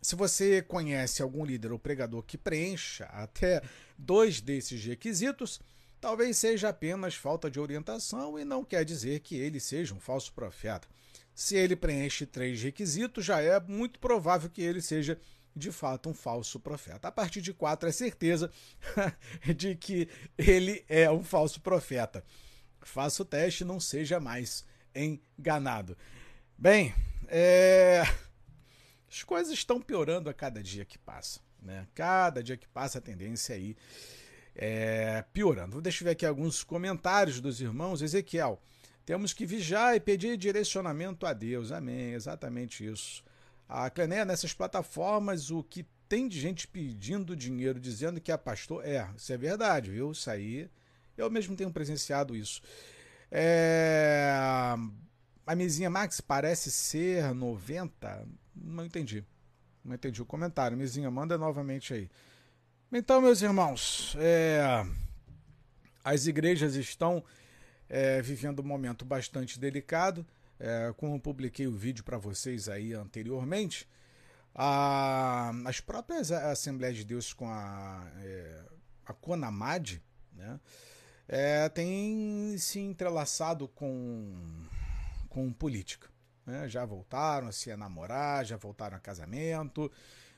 Se 0.00 0.16
você 0.16 0.62
conhece 0.62 1.22
algum 1.22 1.44
líder 1.44 1.70
ou 1.70 1.78
pregador 1.78 2.22
que 2.22 2.38
preencha 2.38 3.04
até 3.06 3.62
dois 3.98 4.40
desses 4.40 4.82
requisitos, 4.82 5.60
talvez 6.00 6.38
seja 6.38 6.70
apenas 6.70 7.14
falta 7.14 7.50
de 7.50 7.60
orientação 7.60 8.38
e 8.38 8.44
não 8.44 8.64
quer 8.64 8.86
dizer 8.86 9.20
que 9.20 9.36
ele 9.36 9.60
seja 9.60 9.94
um 9.94 10.00
falso 10.00 10.32
profeta. 10.32 10.88
Se 11.34 11.56
ele 11.56 11.76
preenche 11.76 12.24
três 12.24 12.62
requisitos, 12.62 13.22
já 13.22 13.42
é 13.42 13.60
muito 13.60 13.98
provável 13.98 14.48
que 14.48 14.62
ele 14.62 14.80
seja 14.80 15.18
de 15.54 15.70
fato 15.70 16.08
um 16.08 16.14
falso 16.14 16.58
profeta. 16.58 17.08
A 17.08 17.12
partir 17.12 17.40
de 17.40 17.52
quatro 17.52 17.88
é 17.88 17.92
certeza 17.92 18.50
de 19.56 19.74
que 19.76 20.08
ele 20.36 20.84
é 20.88 21.10
um 21.10 21.22
falso 21.22 21.60
profeta. 21.60 22.24
Faça 22.80 23.22
o 23.22 23.24
teste, 23.24 23.64
não 23.64 23.80
seja 23.80 24.20
mais 24.20 24.64
enganado. 24.94 25.96
Bem, 26.56 26.94
é... 27.28 28.02
as 29.08 29.22
coisas 29.22 29.52
estão 29.54 29.80
piorando 29.80 30.28
a 30.28 30.34
cada 30.34 30.62
dia 30.62 30.84
que 30.84 30.98
passa. 30.98 31.40
Né? 31.62 31.86
Cada 31.94 32.42
dia 32.42 32.56
que 32.56 32.68
passa 32.68 32.98
a 32.98 33.02
tendência 33.02 33.54
aí 33.54 33.76
é 34.54 35.24
piorando. 35.32 35.80
Deixa 35.80 36.02
eu 36.02 36.06
ver 36.06 36.12
aqui 36.12 36.26
alguns 36.26 36.62
comentários 36.62 37.40
dos 37.40 37.60
irmãos. 37.60 38.02
Ezequiel, 38.02 38.60
temos 39.04 39.32
que 39.32 39.46
vigiar 39.46 39.96
e 39.96 40.00
pedir 40.00 40.36
direcionamento 40.36 41.26
a 41.26 41.32
Deus. 41.32 41.72
Amém. 41.72 42.12
Exatamente 42.12 42.86
isso. 42.86 43.24
A 43.68 43.88
Clené, 43.90 44.24
nessas 44.24 44.52
plataformas, 44.52 45.50
o 45.50 45.62
que 45.62 45.86
tem 46.08 46.28
de 46.28 46.38
gente 46.38 46.68
pedindo 46.68 47.34
dinheiro, 47.34 47.80
dizendo 47.80 48.20
que 48.20 48.30
é 48.30 48.36
pastor, 48.36 48.86
é, 48.86 49.08
isso 49.16 49.32
é 49.32 49.36
verdade, 49.36 49.90
viu? 49.90 50.12
Isso 50.12 50.30
aí, 50.30 50.70
eu 51.16 51.30
mesmo 51.30 51.56
tenho 51.56 51.70
presenciado 51.70 52.36
isso. 52.36 52.60
É... 53.30 54.32
A 55.46 55.54
mesinha 55.54 55.90
Max 55.90 56.20
parece 56.20 56.70
ser 56.70 57.34
90? 57.34 58.26
Não 58.54 58.84
entendi. 58.84 59.24
Não 59.84 59.94
entendi 59.94 60.22
o 60.22 60.26
comentário. 60.26 60.76
Mesinha, 60.76 61.10
manda 61.10 61.36
novamente 61.36 61.92
aí. 61.92 62.10
Então, 62.92 63.20
meus 63.20 63.42
irmãos, 63.42 64.16
é... 64.18 64.86
as 66.04 66.26
igrejas 66.26 66.74
estão 66.76 67.24
é, 67.88 68.22
vivendo 68.22 68.60
um 68.60 68.66
momento 68.66 69.04
bastante 69.04 69.58
delicado. 69.58 70.24
É, 70.58 70.92
como 70.96 71.20
publiquei 71.20 71.66
o 71.66 71.76
vídeo 71.76 72.04
para 72.04 72.16
vocês 72.16 72.68
aí 72.68 72.92
anteriormente, 72.92 73.88
a, 74.54 75.52
as 75.66 75.80
próprias 75.80 76.30
Assembleias 76.30 76.96
de 76.96 77.04
Deus 77.04 77.32
com 77.32 77.50
a, 77.50 78.06
é, 78.18 78.64
a 79.04 79.12
Conamad, 79.12 80.00
né, 80.32 80.60
é, 81.26 81.68
tem 81.68 82.56
se 82.58 82.78
entrelaçado 82.78 83.66
com, 83.68 84.64
com 85.28 85.52
política. 85.52 86.08
Né? 86.46 86.68
Já 86.68 86.84
voltaram 86.84 87.48
a 87.48 87.52
se 87.52 87.74
namorar, 87.76 88.44
já 88.44 88.56
voltaram 88.56 88.96
a 88.96 89.00
casamento, 89.00 89.90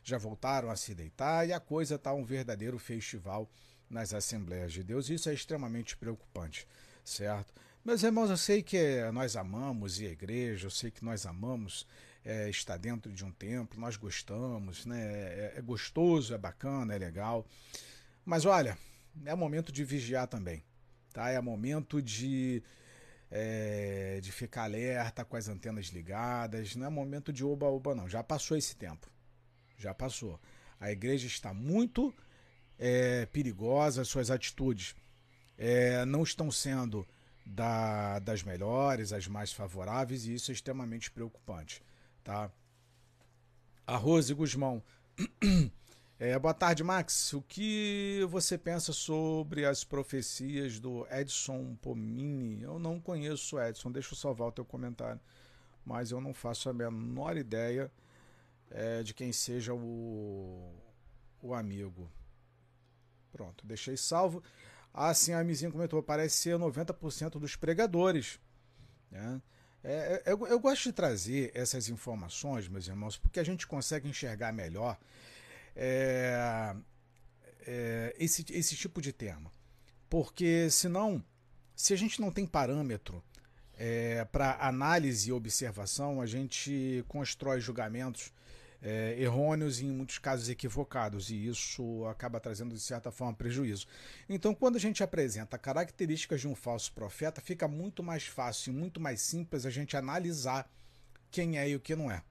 já 0.03 0.19
voltaram 0.19 0.71
a 0.71 0.77
se 0.77 0.95
deitar 0.95 1.47
e 1.47 1.53
a 1.53 1.61
coisa 1.61 1.97
está 1.97 2.15
um 2.15 2.25
verdadeiro 2.25 2.79
festival 2.79 3.51
nas 3.91 4.15
Assembleias 4.15 4.73
de 4.73 4.83
Deus. 4.83 5.11
Isso 5.11 5.29
é 5.29 5.35
extremamente 5.35 5.97
preocupante, 5.97 6.67
certo? 7.05 7.53
Meus 7.87 8.03
irmãos, 8.03 8.31
eu 8.31 8.37
sei 8.37 8.65
que 8.65 9.01
nós 9.13 9.37
amamos 9.37 10.01
ir 10.01 10.09
à 10.09 10.11
igreja, 10.11 10.67
eu 10.67 10.71
sei 10.73 10.91
que 10.91 11.05
nós 11.05 11.25
amamos 11.25 11.87
é, 12.25 12.51
estar 12.51 12.77
dentro 12.77 13.13
de 13.13 13.25
um 13.25 13.31
templo, 13.31 13.79
nós 13.79 13.97
gostamos, 13.97 14.85
né? 14.85 15.01
É, 15.01 15.53
é 15.59 15.63
gostoso, 15.63 16.35
é 16.35 16.37
bacana, 16.37 16.97
é 16.97 16.99
legal. 16.99 17.47
Mas 18.25 18.45
olha, 18.45 18.77
é 19.25 19.33
momento 19.37 19.71
de 19.71 19.85
vigiar 19.85 20.27
também, 20.27 20.65
tá? 21.13 21.31
É 21.31 21.41
momento 21.41 22.03
de, 22.03 22.61
é, 23.31 24.19
de 24.21 24.33
ficar 24.33 24.65
alerta 24.65 25.25
com 25.25 25.37
as 25.37 25.47
antenas 25.47 25.87
ligadas, 25.87 26.75
não 26.75 26.89
é 26.89 26.91
momento 26.91 27.33
de 27.33 27.45
oba-oba, 27.45 27.95
não. 27.95 28.09
Já 28.09 28.21
passou 28.21 28.57
esse 28.57 28.75
tempo, 28.75 29.09
já 29.79 29.95
passou. 29.95 30.41
A 30.81 30.91
igreja 30.91 31.29
está 31.29 31.55
muito 31.55 32.13
é, 32.81 33.27
perigosa, 33.27 34.05
suas 34.05 34.29
atitudes 34.29 34.97
é, 35.57 36.05
não 36.05 36.25
estão 36.25 36.51
sendo 36.51 37.07
da, 37.47 38.19
das 38.19 38.43
melhores, 38.43 39.13
as 39.13 39.29
mais 39.29 39.53
favoráveis, 39.53 40.27
e 40.27 40.35
isso 40.35 40.51
é 40.51 40.55
extremamente 40.55 41.11
preocupante. 41.13 41.81
Tá? 42.25 42.51
A 43.87 43.97
Rose 43.97 44.35
Guzmão. 44.35 44.83
É, 46.19 46.39
boa 46.39 46.55
tarde, 46.55 46.83
Max. 46.83 47.35
O 47.35 47.43
que 47.43 48.27
você 48.31 48.57
pensa 48.57 48.91
sobre 48.91 49.67
as 49.67 49.85
profecias 49.85 50.81
do 50.81 51.07
Edson 51.11 51.77
Pomini? 51.83 52.63
Eu 52.63 52.79
não 52.79 52.99
conheço 52.99 53.57
o 53.57 53.63
Edson, 53.63 53.93
deixa 53.93 54.15
eu 54.15 54.17
salvar 54.17 54.49
o 54.49 54.53
teu 54.53 54.65
comentário. 54.65 55.21
Mas 55.85 56.13
eu 56.13 56.19
não 56.19 56.33
faço 56.33 56.71
a 56.71 56.73
menor 56.73 57.37
ideia 57.37 57.93
é, 58.71 59.03
de 59.03 59.13
quem 59.13 59.31
seja 59.31 59.75
o, 59.75 60.73
o 61.43 61.53
amigo. 61.53 62.11
Pronto, 63.31 63.67
deixei 63.67 63.99
salvo. 63.99 64.43
Ah, 64.99 65.13
sim, 65.13 65.35
a 65.35 65.45
Mizinho 65.45 65.71
comentou, 65.71 66.03
parece 66.03 66.37
ser 66.37 66.57
90% 66.57 67.39
dos 67.39 67.55
pregadores. 67.55 68.41
Né? 69.11 69.43
É, 69.85 70.23
é, 70.25 70.33
eu, 70.33 70.47
eu, 70.47 70.59
gosto 70.59 70.85
de 70.85 70.93
trazer 70.93 71.53
essas 71.55 71.91
informações, 71.91 72.67
meus 72.67 72.89
irmãos, 72.89 73.19
porque 73.19 73.39
a 73.39 73.45
gente 73.45 73.67
consegue 73.67 74.09
enxergar 74.09 74.55
melhor 74.55 74.99
é, 75.77 76.75
é, 77.67 78.17
esse, 78.19 78.47
esse 78.49 78.75
tipo 78.75 79.03
de 79.03 79.13
tema. 79.13 79.53
Porque 80.09 80.71
senão, 80.71 81.23
se 81.75 81.93
a 81.93 81.97
gente 81.97 82.19
não 82.19 82.33
tem 82.33 82.47
parâmetro 82.47 83.23
é, 83.77 84.25
para 84.25 84.57
análise 84.67 85.29
e 85.29 85.33
observação, 85.33 86.23
a 86.23 86.27
gente 86.27 87.05
constrói 87.07 87.61
julgamentos 87.61 88.33
é, 88.83 89.17
errôneos 89.19 89.81
e 89.81 89.87
em 89.87 89.91
muitos 89.91 90.19
casos 90.19 90.49
equivocados, 90.49 91.31
e 91.31 91.47
isso 91.47 92.05
acaba 92.07 92.41
trazendo 92.41 92.75
de 92.75 92.81
certa 92.81 93.11
forma 93.11 93.35
prejuízo. 93.35 93.87
Então, 94.29 94.55
quando 94.55 94.77
a 94.77 94.81
gente 94.81 95.03
apresenta 95.03 95.59
características 95.59 96.41
de 96.41 96.49
um 96.49 96.55
falso 96.55 96.93
profeta, 96.93 97.41
fica 97.41 97.67
muito 97.67 98.03
mais 98.03 98.27
fácil 98.27 98.73
e 98.73 98.77
muito 98.77 99.01
mais 99.01 99.21
simples 99.21 99.67
a 99.67 99.71
gente 99.71 99.97
analisar 99.97 100.71
quem 101.31 101.59
é 101.59 101.69
e 101.69 101.77
o 101.77 101.81
que 101.81 101.97
não 101.97 102.11
é, 102.11 102.23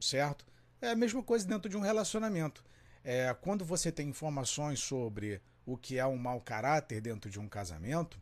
certo? 0.00 0.46
É 0.80 0.90
a 0.90 0.96
mesma 0.96 1.22
coisa 1.22 1.46
dentro 1.46 1.70
de 1.70 1.76
um 1.76 1.80
relacionamento. 1.80 2.64
É, 3.02 3.32
quando 3.40 3.64
você 3.64 3.92
tem 3.92 4.08
informações 4.08 4.80
sobre 4.80 5.40
o 5.64 5.76
que 5.76 5.98
é 5.98 6.06
um 6.06 6.16
mau 6.16 6.40
caráter 6.40 7.00
dentro 7.00 7.30
de 7.30 7.38
um 7.38 7.48
casamento, 7.48 8.20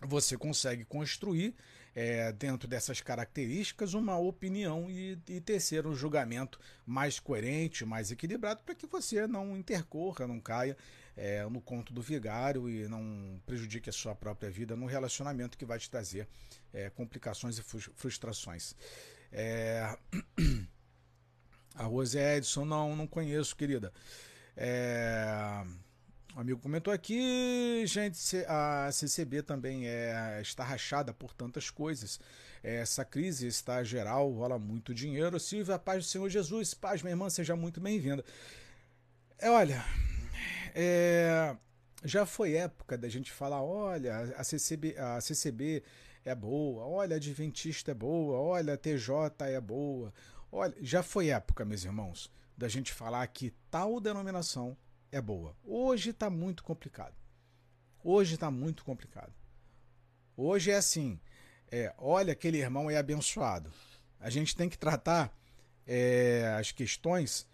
você 0.00 0.36
consegue 0.36 0.84
construir 0.84 1.54
é, 1.96 2.30
dentro 2.30 2.68
dessas 2.68 3.00
características, 3.00 3.94
uma 3.94 4.18
opinião 4.18 4.90
e, 4.90 5.18
e 5.26 5.40
tecer 5.40 5.86
um 5.86 5.94
julgamento 5.94 6.60
mais 6.84 7.18
coerente, 7.18 7.86
mais 7.86 8.10
equilibrado, 8.10 8.62
para 8.62 8.74
que 8.74 8.86
você 8.86 9.26
não 9.26 9.56
intercorra, 9.56 10.26
não 10.26 10.38
caia 10.38 10.76
é, 11.16 11.42
no 11.46 11.58
conto 11.58 11.94
do 11.94 12.02
vigário 12.02 12.68
e 12.68 12.86
não 12.86 13.40
prejudique 13.46 13.88
a 13.88 13.92
sua 13.94 14.14
própria 14.14 14.50
vida 14.50 14.76
num 14.76 14.84
relacionamento 14.84 15.56
que 15.56 15.64
vai 15.64 15.78
te 15.78 15.88
trazer 15.88 16.28
é, 16.70 16.90
complicações 16.90 17.56
e 17.58 17.62
frustrações. 17.62 18.76
É... 19.32 19.96
A 21.74 21.84
Rose 21.84 22.16
Edson, 22.16 22.64
não, 22.64 22.96
não 22.96 23.06
conheço, 23.06 23.54
querida. 23.54 23.92
É... 24.56 25.62
Um 26.36 26.40
amigo 26.40 26.60
comentou 26.60 26.92
aqui, 26.92 27.82
gente, 27.86 28.44
a 28.46 28.92
CCB 28.92 29.42
também 29.42 29.88
é, 29.88 30.38
está 30.42 30.62
rachada 30.62 31.10
por 31.14 31.32
tantas 31.32 31.70
coisas. 31.70 32.20
Essa 32.62 33.06
crise 33.06 33.46
está 33.46 33.82
geral, 33.82 34.30
rola 34.32 34.58
muito 34.58 34.92
dinheiro. 34.92 35.40
Silvia, 35.40 35.78
paz 35.78 36.04
do 36.04 36.10
Senhor 36.10 36.28
Jesus, 36.28 36.74
paz, 36.74 37.00
minha 37.00 37.12
irmã, 37.12 37.30
seja 37.30 37.56
muito 37.56 37.80
bem-vinda. 37.80 38.22
É, 39.38 39.48
olha, 39.48 39.82
é, 40.74 41.56
já 42.04 42.26
foi 42.26 42.52
época 42.52 42.98
da 42.98 43.08
gente 43.08 43.32
falar, 43.32 43.62
olha, 43.62 44.34
a 44.36 44.44
CCB, 44.44 44.94
a 44.98 45.18
CCB 45.22 45.82
é 46.22 46.34
boa, 46.34 46.84
olha, 46.84 47.16
Adventista 47.16 47.92
é 47.92 47.94
boa, 47.94 48.38
olha, 48.38 48.76
TJ 48.76 49.32
é 49.40 49.58
boa. 49.58 50.12
Olha, 50.52 50.74
já 50.82 51.02
foi 51.02 51.28
época, 51.28 51.64
meus 51.64 51.82
irmãos, 51.82 52.30
da 52.58 52.68
gente 52.68 52.92
falar 52.92 53.26
que 53.28 53.54
tal 53.70 53.98
denominação 53.98 54.76
é 55.10 55.20
boa. 55.20 55.56
Hoje 55.64 56.10
está 56.10 56.28
muito 56.30 56.62
complicado. 56.62 57.14
Hoje 58.02 58.34
está 58.34 58.50
muito 58.50 58.84
complicado. 58.84 59.32
Hoje 60.36 60.70
é 60.70 60.76
assim: 60.76 61.18
é, 61.70 61.92
olha, 61.98 62.32
aquele 62.32 62.58
irmão 62.58 62.90
é 62.90 62.96
abençoado. 62.96 63.72
A 64.20 64.30
gente 64.30 64.54
tem 64.54 64.68
que 64.68 64.78
tratar 64.78 65.32
é, 65.86 66.54
as 66.58 66.72
questões 66.72 67.46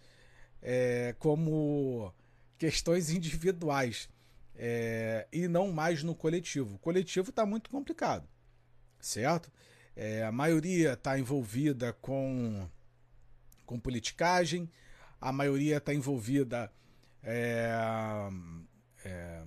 é, 0.61 1.15
como 1.19 2.13
questões 2.57 3.11
individuais 3.11 4.09
é, 4.55 5.27
e 5.33 5.49
não 5.49 5.73
mais 5.73 6.03
no 6.03 6.15
coletivo. 6.15 6.77
O 6.77 6.79
coletivo 6.79 7.31
está 7.31 7.45
muito 7.45 7.69
complicado, 7.69 8.29
certo? 9.01 9.51
É, 9.97 10.23
a 10.23 10.33
maioria 10.33 10.93
está 10.93 11.19
envolvida 11.19 11.93
com, 11.95 12.69
com 13.67 13.79
politicagem, 13.79 14.71
a 15.21 15.33
maioria 15.33 15.79
está 15.79 15.93
envolvida 15.93 16.73
é, 17.23 17.71
é, 19.05 19.43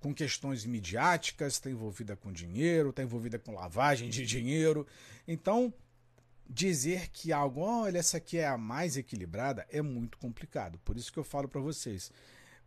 com 0.00 0.14
questões 0.14 0.64
midiáticas, 0.64 1.54
está 1.54 1.70
envolvida 1.70 2.16
com 2.16 2.32
dinheiro, 2.32 2.90
está 2.90 3.02
envolvida 3.02 3.38
com 3.38 3.54
lavagem 3.54 4.08
de 4.08 4.24
dinheiro. 4.24 4.86
Então, 5.26 5.72
dizer 6.48 7.08
que 7.08 7.32
algo, 7.32 7.60
olha, 7.60 7.98
essa 7.98 8.18
aqui 8.18 8.38
é 8.38 8.46
a 8.46 8.56
mais 8.56 8.96
equilibrada, 8.96 9.66
é 9.70 9.82
muito 9.82 10.18
complicado. 10.18 10.78
Por 10.84 10.96
isso 10.96 11.12
que 11.12 11.18
eu 11.18 11.24
falo 11.24 11.48
para 11.48 11.60
vocês. 11.60 12.10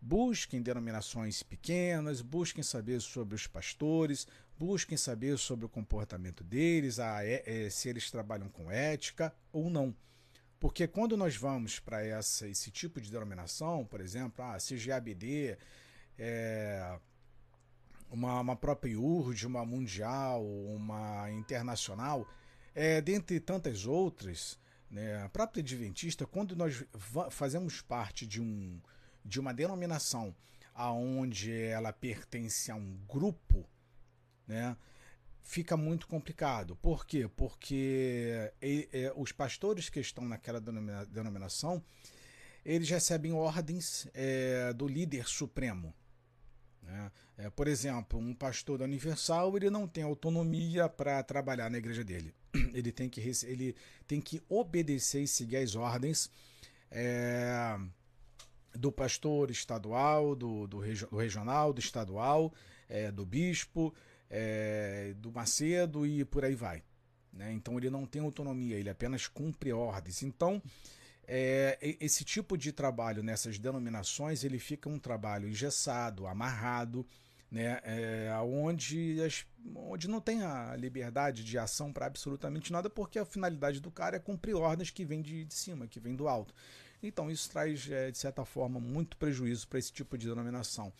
Busquem 0.01 0.61
denominações 0.61 1.43
pequenas, 1.43 2.21
busquem 2.21 2.63
saber 2.63 3.01
sobre 3.01 3.35
os 3.35 3.47
pastores, 3.47 4.27
busquem 4.57 4.97
saber 4.97 5.37
sobre 5.37 5.65
o 5.65 5.69
comportamento 5.69 6.43
deles, 6.43 6.99
a, 6.99 7.23
é, 7.23 7.69
se 7.69 7.89
eles 7.89 8.09
trabalham 8.09 8.49
com 8.49 8.71
ética 8.71 9.33
ou 9.51 9.69
não. 9.69 9.93
Porque 10.59 10.87
quando 10.87 11.15
nós 11.15 11.35
vamos 11.37 11.79
para 11.79 12.03
esse 12.05 12.69
tipo 12.69 12.99
de 12.99 13.09
denominação, 13.09 13.85
por 13.85 14.01
exemplo, 14.01 14.43
a 14.43 14.55
ah, 14.55 14.57
CGABD, 14.57 15.57
é, 16.17 16.99
uma, 18.09 18.41
uma 18.41 18.55
própria 18.55 18.91
IURD, 18.91 19.47
uma 19.47 19.65
mundial, 19.65 20.45
uma 20.45 21.31
internacional, 21.31 22.27
é, 22.75 22.99
dentre 22.99 23.39
tantas 23.39 23.85
outras, 23.85 24.59
né, 24.91 25.23
a 25.23 25.29
própria 25.29 25.61
Adventista, 25.61 26.25
quando 26.25 26.55
nós 26.55 26.83
fazemos 27.29 27.81
parte 27.81 28.25
de, 28.27 28.41
um, 28.41 28.81
de 29.23 29.39
uma 29.39 29.53
denominação 29.53 30.35
aonde 30.73 31.53
ela 31.53 31.93
pertence 31.93 32.71
a 32.71 32.75
um 32.75 32.97
grupo, 33.07 33.65
né, 34.45 34.75
fica 35.49 35.75
muito 35.75 36.07
complicado. 36.07 36.75
Por 36.75 37.07
quê? 37.07 37.27
Porque 37.35 38.53
os 39.15 39.31
pastores 39.31 39.89
que 39.89 39.99
estão 39.99 40.27
naquela 40.27 40.61
denominação, 40.61 41.83
eles 42.63 42.87
recebem 42.87 43.33
ordens 43.33 44.07
é, 44.13 44.71
do 44.73 44.87
líder 44.87 45.27
supremo. 45.27 45.91
Né? 46.83 47.11
É, 47.35 47.49
por 47.49 47.67
exemplo, 47.67 48.19
um 48.19 48.35
pastor 48.35 48.77
da 48.77 48.85
Universal 48.85 49.57
ele 49.57 49.71
não 49.71 49.87
tem 49.87 50.03
autonomia 50.03 50.87
para 50.87 51.23
trabalhar 51.23 51.71
na 51.71 51.79
igreja 51.79 52.03
dele. 52.03 52.31
Ele 52.73 52.91
tem 52.91 53.07
que, 53.09 53.21
ele 53.45 53.75
tem 54.07 54.19
que 54.19 54.41
obedecer 54.49 55.21
e 55.21 55.27
seguir 55.27 55.57
as 55.57 55.75
ordens 55.75 56.31
é, 56.89 57.77
do 58.73 58.91
pastor 58.91 59.51
estadual, 59.51 60.35
do, 60.35 60.67
do, 60.67 60.79
do 60.81 61.17
regional, 61.17 61.71
do 61.71 61.79
estadual, 61.79 62.51
é, 62.87 63.11
do 63.11 63.23
bispo, 63.23 63.93
é, 64.29 65.13
do 65.17 65.31
Macedo 65.31 66.05
e 66.05 66.23
por 66.25 66.45
aí 66.45 66.55
vai. 66.55 66.83
Né? 67.31 67.53
Então 67.53 67.77
ele 67.77 67.89
não 67.89 68.05
tem 68.05 68.21
autonomia, 68.21 68.75
ele 68.75 68.89
apenas 68.89 69.27
cumpre 69.27 69.71
ordens. 69.71 70.23
Então 70.23 70.61
é, 71.27 71.77
esse 71.99 72.23
tipo 72.23 72.57
de 72.57 72.71
trabalho 72.71 73.21
nessas 73.21 73.59
denominações 73.59 74.43
ele 74.43 74.59
fica 74.59 74.89
um 74.89 74.97
trabalho 74.97 75.47
engessado, 75.47 76.25
amarrado, 76.25 77.05
né, 77.51 77.79
é, 77.83 78.31
onde, 78.43 79.21
as, 79.23 79.45
onde 79.75 80.07
não 80.07 80.21
tem 80.21 80.43
a 80.43 80.75
liberdade 80.75 81.43
de 81.43 81.57
ação 81.57 81.91
para 81.91 82.05
absolutamente 82.05 82.71
nada, 82.71 82.89
porque 82.89 83.17
a 83.17 83.25
finalidade 83.25 83.79
do 83.79 83.89
cara 83.89 84.17
é 84.17 84.19
cumprir 84.19 84.55
ordens 84.55 84.91
que 84.91 85.03
vêm 85.03 85.21
de, 85.21 85.45
de 85.45 85.53
cima, 85.53 85.87
que 85.87 85.99
vêm 85.99 86.15
do 86.15 86.27
alto. 86.27 86.53
Então 87.01 87.31
isso 87.31 87.49
traz, 87.49 87.89
é, 87.89 88.11
de 88.11 88.17
certa 88.17 88.43
forma, 88.45 88.79
muito 88.79 89.17
prejuízo 89.17 89.67
para 89.67 89.79
esse 89.79 89.91
tipo 89.91 90.17
de 90.17 90.27
denominação. 90.27 90.91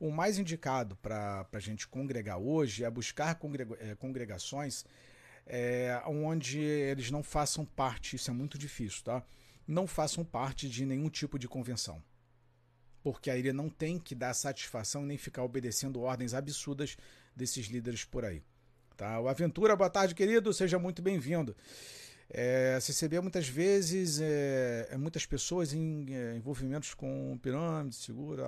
O 0.00 0.10
mais 0.10 0.38
indicado 0.38 0.96
para 0.96 1.46
a 1.52 1.60
gente 1.60 1.86
congregar 1.86 2.38
hoje 2.38 2.82
é 2.82 2.90
buscar 2.90 3.38
é, 3.78 3.94
congregações 3.94 4.84
é, 5.46 6.02
onde 6.06 6.58
eles 6.58 7.10
não 7.10 7.22
façam 7.22 7.64
parte, 7.64 8.16
isso 8.16 8.30
é 8.30 8.34
muito 8.34 8.58
difícil, 8.58 9.04
tá? 9.04 9.22
não 9.70 9.86
façam 9.86 10.24
parte 10.24 10.68
de 10.68 10.84
nenhum 10.84 11.08
tipo 11.08 11.38
de 11.38 11.48
convenção. 11.48 12.02
Porque 13.02 13.30
aí 13.30 13.38
ele 13.38 13.52
não 13.52 13.70
tem 13.70 13.98
que 13.98 14.14
dar 14.14 14.34
satisfação 14.34 15.06
nem 15.06 15.16
ficar 15.16 15.42
obedecendo 15.42 16.00
ordens 16.00 16.34
absurdas 16.34 16.96
desses 17.34 17.66
líderes 17.66 18.04
por 18.04 18.24
aí. 18.24 18.42
Tá? 18.96 19.18
O 19.20 19.28
Aventura, 19.28 19.74
boa 19.74 19.88
tarde, 19.88 20.14
querido, 20.14 20.52
seja 20.52 20.78
muito 20.78 21.00
bem-vindo. 21.00 21.56
É, 22.32 22.78
CCB 22.80 23.20
muitas 23.20 23.48
vezes, 23.48 24.20
é, 24.20 24.86
é 24.90 24.96
muitas 24.96 25.26
pessoas 25.26 25.72
em 25.72 26.06
é, 26.14 26.36
envolvimentos 26.36 26.94
com 26.94 27.36
pirâmide, 27.42 27.96
segura, 27.96 28.44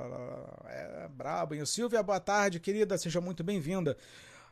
é 0.66 1.09
brabo. 1.09 1.55
E 1.57 1.66
Silvia, 1.66 2.01
boa 2.01 2.21
tarde, 2.21 2.61
querida, 2.61 2.97
seja 2.97 3.21
muito 3.21 3.42
bem-vinda. 3.42 3.97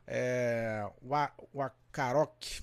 É, 0.04 0.84
o 1.52 1.62
Acarok, 1.62 2.62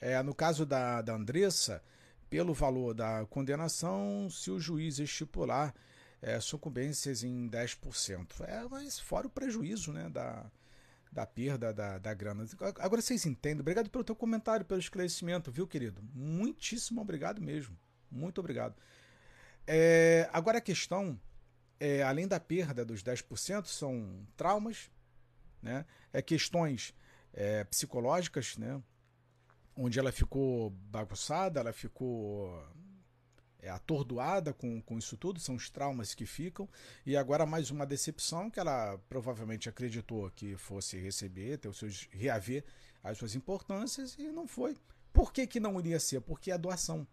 é, 0.00 0.22
no 0.22 0.32
caso 0.32 0.64
da, 0.64 1.02
da 1.02 1.14
Andressa, 1.14 1.82
pelo 2.30 2.54
valor 2.54 2.94
da 2.94 3.26
condenação 3.26 4.28
se 4.30 4.50
o 4.50 4.60
juiz 4.60 5.00
estipular 5.00 5.74
é, 6.22 6.38
sucumbências 6.38 7.24
em 7.24 7.48
10%. 7.50 8.42
É, 8.46 8.64
mas 8.70 9.00
fora 9.00 9.26
o 9.26 9.30
prejuízo 9.30 9.92
né, 9.92 10.08
da, 10.08 10.46
da 11.16 11.24
perda 11.24 11.72
da, 11.72 11.96
da 11.96 12.12
grana. 12.12 12.44
Agora 12.78 13.00
vocês 13.00 13.24
entendem. 13.24 13.60
Obrigado 13.60 13.88
pelo 13.88 14.04
teu 14.04 14.14
comentário, 14.14 14.66
pelo 14.66 14.78
esclarecimento, 14.78 15.50
viu, 15.50 15.66
querido? 15.66 16.02
Muitíssimo 16.12 17.00
obrigado 17.00 17.40
mesmo. 17.40 17.74
Muito 18.10 18.38
obrigado. 18.38 18.76
É, 19.66 20.28
agora 20.30 20.58
a 20.58 20.60
questão, 20.60 21.18
é, 21.80 22.02
além 22.02 22.28
da 22.28 22.38
perda 22.38 22.84
dos 22.84 23.02
10%, 23.02 23.64
são 23.64 24.26
traumas, 24.36 24.90
né? 25.62 25.86
é 26.12 26.20
questões 26.20 26.92
é, 27.32 27.64
psicológicas, 27.64 28.58
né? 28.58 28.78
onde 29.74 29.98
ela 29.98 30.12
ficou 30.12 30.68
bagunçada, 30.68 31.60
ela 31.60 31.72
ficou 31.72 32.62
é, 33.66 33.70
atordoada 33.70 34.52
com, 34.52 34.80
com 34.80 34.96
isso 34.96 35.16
tudo, 35.16 35.40
são 35.40 35.56
os 35.56 35.68
traumas 35.68 36.14
que 36.14 36.24
ficam, 36.24 36.68
e 37.04 37.16
agora 37.16 37.44
mais 37.44 37.70
uma 37.70 37.84
decepção 37.84 38.48
que 38.48 38.60
ela 38.60 38.96
provavelmente 39.08 39.68
acreditou 39.68 40.30
que 40.30 40.56
fosse 40.56 40.96
receber, 40.98 41.58
ter 41.58 41.68
os 41.68 41.78
seus 41.78 42.08
reaver 42.12 42.64
as 43.02 43.18
suas 43.18 43.34
importâncias, 43.34 44.16
e 44.18 44.28
não 44.28 44.46
foi. 44.46 44.76
Por 45.12 45.32
que, 45.32 45.46
que 45.46 45.60
não 45.60 45.78
iria 45.78 45.98
ser? 45.98 46.20
Porque 46.20 46.50
é 46.50 46.58
doação. 46.58 47.06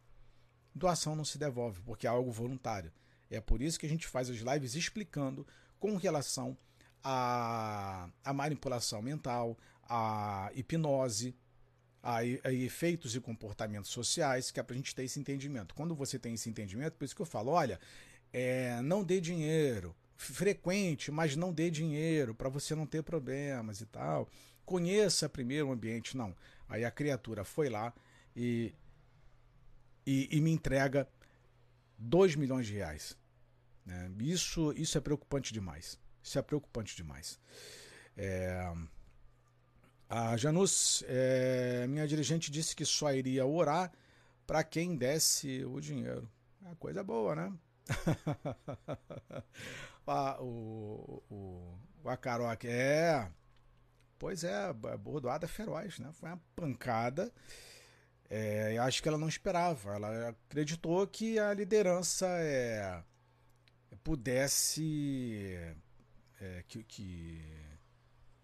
Doação 0.74 1.16
não 1.16 1.26
se 1.26 1.38
devolve, 1.38 1.82
porque 1.82 2.08
é 2.08 2.10
algo 2.10 2.32
voluntário. 2.32 2.92
É 3.30 3.40
por 3.40 3.62
isso 3.62 3.80
que 3.80 3.86
a 3.86 3.90
gente 3.90 4.08
faz 4.08 4.30
as 4.30 4.38
lives 4.38 4.76
explicando 4.76 5.46
com 5.80 5.96
relação 5.96 6.58
à, 7.04 8.10
à 8.24 8.34
manipulação 8.34 9.02
mental, 9.02 9.58
à 9.84 10.52
hipnose, 10.56 11.36
a, 12.04 12.18
a 12.18 12.54
efeitos 12.54 13.16
e 13.16 13.22
comportamentos 13.22 13.90
sociais, 13.90 14.52
que 14.52 14.60
é 14.60 14.64
para 14.64 14.74
a 14.74 14.78
gente 14.78 14.94
ter 14.94 15.06
esse 15.06 15.20
entendimento. 15.20 15.74
Quando 15.74 15.96
você 15.96 16.20
tem 16.20 16.34
esse 16.34 16.50
entendimento, 16.50 16.98
por 16.98 17.06
isso 17.06 17.16
que 17.16 17.22
eu 17.22 17.26
falo, 17.26 17.52
olha, 17.52 17.80
é, 18.34 18.82
não 18.82 19.02
dê 19.02 19.22
dinheiro, 19.22 19.96
frequente, 20.18 21.10
mas 21.12 21.38
não 21.38 21.54
dê 21.54 21.72
dinheiro 21.72 22.36
para 22.36 22.50
você 22.50 22.76
não 22.76 22.86
ter 22.86 23.02
problemas 23.04 23.80
e 23.80 23.86
tal. 23.86 24.28
Conheça 24.66 25.30
primeiro 25.30 25.70
o 25.70 25.72
ambiente, 25.72 26.18
não. 26.18 26.36
Aí 26.68 26.84
a 26.84 26.92
criatura 26.92 27.46
foi 27.46 27.70
lá 27.70 27.94
e, 28.36 28.74
e, 30.06 30.28
e 30.30 30.42
me 30.42 30.52
entrega 30.52 31.08
2 31.98 32.36
milhões 32.36 32.68
de 32.68 32.74
reais. 32.74 33.18
Né? 33.86 34.12
Isso, 34.20 34.74
isso 34.74 34.98
é 34.98 35.02
preocupante 35.02 35.54
demais. 35.54 35.98
Isso 36.22 36.38
é 36.38 36.42
preocupante 36.42 36.96
demais. 36.96 37.40
É, 38.16 38.74
a 40.16 40.38
Janus, 40.38 41.04
é, 41.08 41.88
minha 41.88 42.08
dirigente, 42.08 42.52
disse 42.52 42.76
que 42.76 42.86
só 42.86 43.12
iria 43.12 43.48
orar 43.48 43.92
para 44.46 44.64
quem 44.64 44.96
desse 44.96 45.66
o 45.66 45.82
dinheiro. 45.82 46.30
É 46.64 46.76
coisa 46.76 47.04
boa, 47.04 47.36
né? 47.36 47.52
ah, 50.06 50.38
o, 50.40 51.24
o, 51.32 51.80
o 52.04 52.10
Acaroc, 52.10 52.64
é. 52.66 53.28
Pois 54.20 54.44
é, 54.44 54.72
bordoada 54.72 55.48
feroz, 55.48 55.98
né? 55.98 56.12
Foi 56.14 56.30
uma 56.30 56.42
pancada. 56.56 57.34
É, 58.30 58.78
acho 58.78 59.02
que 59.02 59.10
ela 59.10 59.18
não 59.18 59.28
esperava. 59.28 59.96
Ela 59.96 60.30
acreditou 60.30 61.08
que 61.08 61.40
a 61.40 61.52
liderança 61.56 62.28
é, 62.28 63.04
pudesse. 64.04 65.58
É, 66.40 66.64
que, 66.68 66.84
que, 66.84 67.42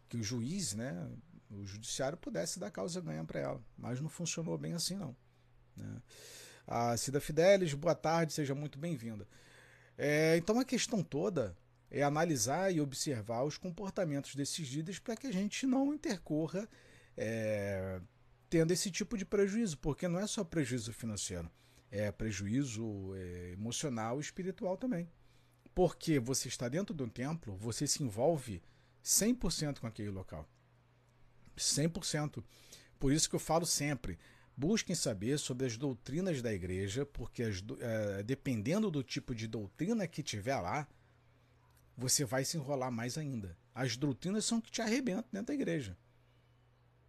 que 0.08 0.18
o 0.18 0.24
juiz, 0.24 0.74
né? 0.74 1.12
O 1.50 1.66
judiciário 1.66 2.18
pudesse 2.18 2.60
dar 2.60 2.72
causa 2.72 3.02
ganha 3.02 3.24
para 3.24 3.40
ela, 3.40 3.64
mas 3.78 4.00
não 4.00 4.10
funcionou 4.10 4.58
bem 4.58 4.74
assim 4.74 4.96
não. 4.96 5.16
Né? 5.76 6.02
A 6.68 6.96
Cida 6.98 7.20
Fidelis, 7.20 7.74
boa 7.74 7.96
tarde, 7.96 8.34
seja 8.34 8.54
muito 8.54 8.78
bem-vinda. 8.78 9.28
É, 9.98 10.38
então 10.38 10.60
a 10.60 10.66
questão 10.66 11.04
toda 11.04 11.58
é 11.90 12.04
analisar 12.04 12.72
e 12.72 12.80
observar 12.80 13.44
os 13.44 13.58
comportamentos 13.58 14.36
desses 14.36 14.68
líderes 14.70 15.00
para 15.00 15.16
que 15.16 15.28
a 15.28 15.34
gente 15.34 15.66
não 15.66 15.94
intercorra 15.94 16.70
é, 17.18 18.00
tendo 18.50 18.72
esse 18.72 18.92
tipo 18.92 19.18
de 19.18 19.26
prejuízo, 19.26 19.78
porque 19.80 20.08
não 20.08 20.20
é 20.20 20.28
só 20.28 20.44
prejuízo 20.44 20.94
financeiro, 20.94 21.50
é 21.90 22.12
prejuízo 22.12 23.14
é, 23.16 23.52
emocional 23.54 24.20
e 24.20 24.22
espiritual 24.22 24.78
também. 24.78 25.10
Porque 25.74 26.20
você 26.20 26.48
está 26.48 26.70
dentro 26.70 26.94
de 26.94 27.04
um 27.04 27.10
templo, 27.10 27.56
você 27.58 27.88
se 27.88 28.04
envolve 28.04 28.62
100% 29.04 29.80
com 29.80 29.88
aquele 29.88 30.10
local. 30.10 30.48
100%. 31.60 32.44
Por 32.98 33.14
isso 33.14 33.30
que 33.30 33.36
eu 33.36 33.40
falo 33.40 33.66
sempre, 33.66 34.18
busquem 34.56 34.96
saber 34.96 35.38
sobre 35.38 35.66
as 35.66 35.78
doutrinas 35.78 36.42
da 36.42 36.54
igreja, 36.54 37.06
porque 37.06 37.44
as, 37.44 37.64
é, 37.80 38.24
dependendo 38.24 38.92
do 38.92 39.04
tipo 39.04 39.34
de 39.34 39.48
doutrina 39.48 40.08
que 40.08 40.24
tiver 40.24 40.60
lá, 40.60 40.88
você 41.96 42.26
vai 42.26 42.44
se 42.44 42.58
enrolar 42.58 42.92
mais 42.92 43.18
ainda. 43.18 43.58
As 43.74 43.96
doutrinas 43.96 44.46
são 44.46 44.60
que 44.60 44.72
te 44.72 44.82
arrebentam 44.82 45.30
dentro 45.32 45.48
da 45.48 45.54
igreja. 45.54 45.98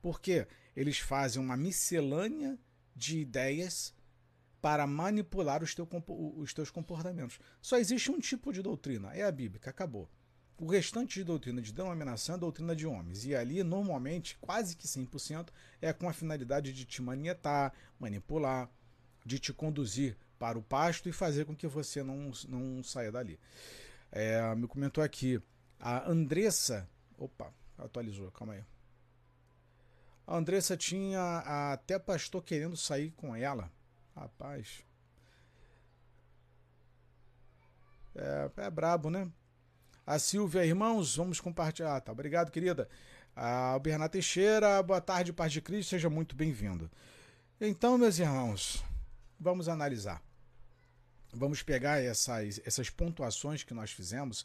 Porque 0.02 0.46
eles 0.76 0.98
fazem 0.98 1.42
uma 1.42 1.56
miscelânea 1.56 2.58
de 2.94 3.18
ideias 3.18 3.94
para 4.60 4.86
manipular 4.86 5.62
os, 5.62 5.74
os 6.36 6.54
teus 6.54 6.70
comportamentos. 6.70 7.38
Só 7.60 7.78
existe 7.78 8.10
um 8.10 8.18
tipo 8.18 8.52
de 8.52 8.62
doutrina, 8.62 9.12
é 9.14 9.22
a 9.22 9.32
bíblica, 9.32 9.70
acabou. 9.70 10.08
O 10.60 10.66
restante 10.66 11.14
de 11.14 11.24
doutrina 11.24 11.62
de 11.62 11.72
denominação 11.72 12.34
é 12.34 12.38
doutrina 12.38 12.76
de 12.76 12.86
homens. 12.86 13.24
E 13.24 13.34
ali, 13.34 13.62
normalmente, 13.62 14.36
quase 14.42 14.76
que 14.76 14.86
100%, 14.86 15.48
é 15.80 15.90
com 15.90 16.06
a 16.06 16.12
finalidade 16.12 16.70
de 16.74 16.84
te 16.84 17.00
manietar, 17.00 17.72
manipular, 17.98 18.68
de 19.24 19.38
te 19.38 19.54
conduzir 19.54 20.18
para 20.38 20.58
o 20.58 20.62
pasto 20.62 21.08
e 21.08 21.12
fazer 21.12 21.46
com 21.46 21.56
que 21.56 21.66
você 21.66 22.02
não, 22.02 22.30
não 22.46 22.82
saia 22.82 23.10
dali. 23.10 23.40
É, 24.12 24.54
me 24.54 24.68
comentou 24.68 25.02
aqui 25.02 25.40
a 25.78 26.06
Andressa. 26.06 26.86
Opa, 27.16 27.54
atualizou, 27.78 28.30
calma 28.30 28.52
aí. 28.52 28.64
A 30.26 30.36
Andressa 30.36 30.76
tinha 30.76 31.38
até 31.72 31.98
pastor 31.98 32.44
querendo 32.44 32.76
sair 32.76 33.12
com 33.12 33.34
ela. 33.34 33.72
Rapaz. 34.14 34.84
É, 38.14 38.50
é 38.58 38.70
brabo, 38.70 39.08
né? 39.08 39.32
A 40.10 40.18
Silvia, 40.18 40.66
irmãos, 40.66 41.14
vamos 41.14 41.40
compartilhar. 41.40 42.00
Tá, 42.00 42.10
obrigado, 42.10 42.50
querida. 42.50 42.88
A 43.36 43.78
Bernardo 43.78 44.10
Teixeira, 44.10 44.82
boa 44.82 45.00
tarde, 45.00 45.32
paz 45.32 45.52
de 45.52 45.60
Cristo, 45.60 45.90
seja 45.90 46.10
muito 46.10 46.34
bem-vindo. 46.34 46.90
Então, 47.60 47.96
meus 47.96 48.18
irmãos, 48.18 48.82
vamos 49.38 49.68
analisar. 49.68 50.20
Vamos 51.32 51.62
pegar 51.62 52.02
essas, 52.02 52.60
essas 52.64 52.90
pontuações 52.90 53.62
que 53.62 53.72
nós 53.72 53.92
fizemos 53.92 54.44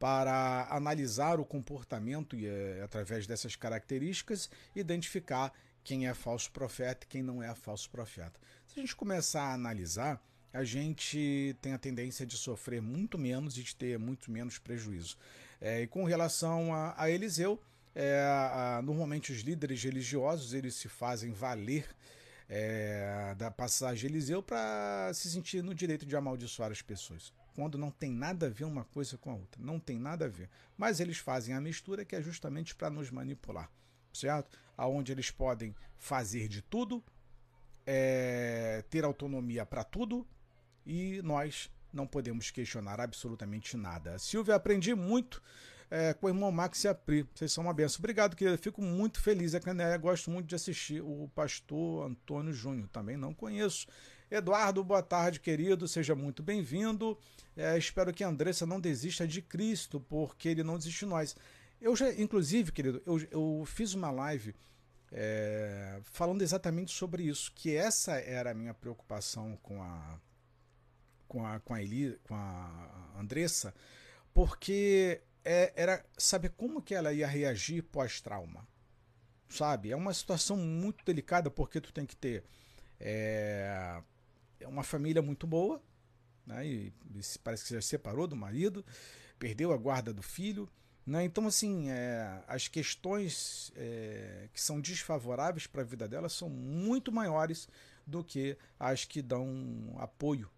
para 0.00 0.66
analisar 0.68 1.38
o 1.38 1.44
comportamento 1.44 2.34
e, 2.34 2.48
é, 2.48 2.82
através 2.82 3.24
dessas 3.24 3.54
características, 3.54 4.50
identificar 4.74 5.52
quem 5.84 6.08
é 6.08 6.14
falso 6.14 6.50
profeta 6.50 7.06
e 7.06 7.08
quem 7.08 7.22
não 7.22 7.40
é 7.40 7.54
falso 7.54 7.88
profeta. 7.88 8.40
Se 8.66 8.80
a 8.80 8.82
gente 8.82 8.96
começar 8.96 9.42
a 9.44 9.54
analisar, 9.54 10.20
a 10.54 10.62
gente 10.62 11.56
tem 11.60 11.72
a 11.72 11.78
tendência 11.78 12.24
de 12.24 12.36
sofrer 12.36 12.80
muito 12.80 13.18
menos 13.18 13.58
e 13.58 13.62
de 13.64 13.74
ter 13.74 13.98
muito 13.98 14.30
menos 14.30 14.56
prejuízo. 14.56 15.18
É, 15.60 15.82
e 15.82 15.86
com 15.88 16.04
relação 16.04 16.72
a, 16.72 16.94
a 16.96 17.10
Eliseu, 17.10 17.60
é, 17.92 18.20
a, 18.20 18.80
normalmente 18.80 19.32
os 19.32 19.40
líderes 19.40 19.82
religiosos 19.82 20.54
eles 20.54 20.76
se 20.76 20.88
fazem 20.88 21.32
valer 21.32 21.84
é, 22.48 23.34
da 23.36 23.50
passagem 23.50 24.08
Eliseu 24.08 24.44
para 24.44 25.10
se 25.12 25.28
sentir 25.28 25.60
no 25.60 25.74
direito 25.74 26.06
de 26.06 26.14
amaldiçoar 26.14 26.70
as 26.70 26.80
pessoas. 26.80 27.32
Quando 27.56 27.76
não 27.76 27.90
tem 27.90 28.12
nada 28.12 28.46
a 28.46 28.50
ver 28.50 28.64
uma 28.64 28.84
coisa 28.84 29.18
com 29.18 29.32
a 29.32 29.34
outra. 29.34 29.60
Não 29.60 29.80
tem 29.80 29.98
nada 29.98 30.26
a 30.26 30.28
ver. 30.28 30.48
Mas 30.76 31.00
eles 31.00 31.18
fazem 31.18 31.52
a 31.52 31.60
mistura 31.60 32.04
que 32.04 32.14
é 32.14 32.22
justamente 32.22 32.76
para 32.76 32.90
nos 32.90 33.10
manipular. 33.10 33.68
Certo? 34.12 34.56
Aonde 34.76 35.10
eles 35.10 35.32
podem 35.32 35.74
fazer 35.96 36.46
de 36.46 36.62
tudo, 36.62 37.02
é, 37.84 38.84
ter 38.88 39.04
autonomia 39.04 39.66
para 39.66 39.82
tudo 39.82 40.24
e 40.86 41.20
nós 41.22 41.70
não 41.92 42.06
podemos 42.06 42.50
questionar 42.50 43.00
absolutamente 43.00 43.76
nada. 43.76 44.18
Silvia, 44.18 44.54
aprendi 44.54 44.94
muito 44.94 45.40
é, 45.90 46.12
com 46.12 46.26
o 46.26 46.30
irmão 46.30 46.50
Max 46.50 46.82
e 46.84 46.88
a 46.88 46.94
Pri. 46.94 47.26
Vocês 47.34 47.52
são 47.52 47.64
uma 47.64 47.72
benção. 47.72 48.00
Obrigado, 48.00 48.34
querida. 48.34 48.58
Fico 48.58 48.82
muito 48.82 49.20
feliz. 49.20 49.54
É 49.54 49.60
que 49.60 49.72
né, 49.72 49.96
gosto 49.98 50.30
muito 50.30 50.46
de 50.46 50.54
assistir 50.54 51.00
o 51.00 51.30
pastor 51.34 52.10
Antônio 52.10 52.52
Júnior. 52.52 52.88
Também 52.88 53.16
não 53.16 53.32
conheço. 53.32 53.86
Eduardo, 54.30 54.82
boa 54.82 55.02
tarde, 55.02 55.38
querido. 55.38 55.86
Seja 55.86 56.14
muito 56.14 56.42
bem-vindo. 56.42 57.16
É, 57.56 57.78
espero 57.78 58.12
que 58.12 58.24
a 58.24 58.28
Andressa 58.28 58.66
não 58.66 58.80
desista 58.80 59.26
de 59.26 59.40
Cristo, 59.40 60.00
porque 60.00 60.48
ele 60.48 60.64
não 60.64 60.76
desiste 60.76 61.00
de 61.00 61.06
nós. 61.06 61.36
Eu 61.80 61.94
já, 61.94 62.12
inclusive, 62.14 62.72
querido, 62.72 63.00
eu, 63.06 63.20
eu 63.30 63.64
fiz 63.66 63.94
uma 63.94 64.10
live 64.10 64.54
é, 65.12 66.00
falando 66.02 66.42
exatamente 66.42 66.92
sobre 66.92 67.22
isso, 67.22 67.52
que 67.54 67.76
essa 67.76 68.14
era 68.14 68.50
a 68.50 68.54
minha 68.54 68.74
preocupação 68.74 69.56
com 69.62 69.80
a 69.80 70.18
com 71.34 71.44
a 71.44 71.58
com 71.58 71.74
a, 71.74 71.82
Eli, 71.82 72.16
com 72.28 72.34
a 72.36 73.16
Andressa, 73.18 73.74
porque 74.32 75.20
é, 75.44 75.72
era 75.74 76.04
saber 76.16 76.50
como 76.50 76.80
que 76.80 76.94
ela 76.94 77.12
ia 77.12 77.26
reagir 77.26 77.82
pós-trauma. 77.82 78.66
Sabe? 79.48 79.90
É 79.90 79.96
uma 79.96 80.14
situação 80.14 80.56
muito 80.56 81.04
delicada 81.04 81.50
porque 81.50 81.80
tu 81.80 81.92
tem 81.92 82.06
que 82.06 82.16
ter 82.16 82.44
é, 83.00 84.00
uma 84.62 84.84
família 84.84 85.20
muito 85.20 85.46
boa, 85.46 85.82
né? 86.46 86.66
E, 86.66 86.92
e 87.14 87.38
parece 87.42 87.64
que 87.64 87.74
já 87.74 87.82
separou 87.82 88.26
do 88.26 88.36
marido, 88.36 88.84
perdeu 89.38 89.72
a 89.72 89.76
guarda 89.76 90.12
do 90.12 90.22
filho. 90.22 90.68
Né? 91.06 91.24
Então, 91.24 91.46
assim, 91.46 91.90
é, 91.90 92.42
as 92.46 92.66
questões 92.66 93.70
é, 93.76 94.48
que 94.52 94.60
são 94.60 94.80
desfavoráveis 94.80 95.66
para 95.66 95.82
a 95.82 95.84
vida 95.84 96.08
dela 96.08 96.28
são 96.28 96.48
muito 96.48 97.12
maiores 97.12 97.68
do 98.06 98.24
que 98.24 98.56
as 98.78 99.04
que 99.04 99.20
dão 99.20 99.94
apoio 99.98 100.50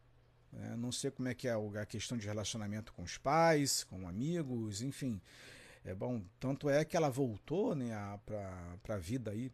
é, 0.62 0.76
não 0.76 0.90
sei 0.90 1.10
como 1.10 1.28
é 1.28 1.34
que 1.34 1.48
é 1.48 1.52
a 1.52 1.86
questão 1.86 2.16
de 2.16 2.26
relacionamento 2.26 2.92
com 2.92 3.02
os 3.02 3.18
pais, 3.18 3.84
com 3.84 4.08
amigos, 4.08 4.82
enfim. 4.82 5.20
É 5.84 5.94
bom, 5.94 6.22
tanto 6.40 6.68
é 6.68 6.84
que 6.84 6.96
ela 6.96 7.08
voltou 7.08 7.74
né, 7.74 7.90
para 8.24 8.94
a 8.94 8.98
vida 8.98 9.30
aí, 9.30 9.52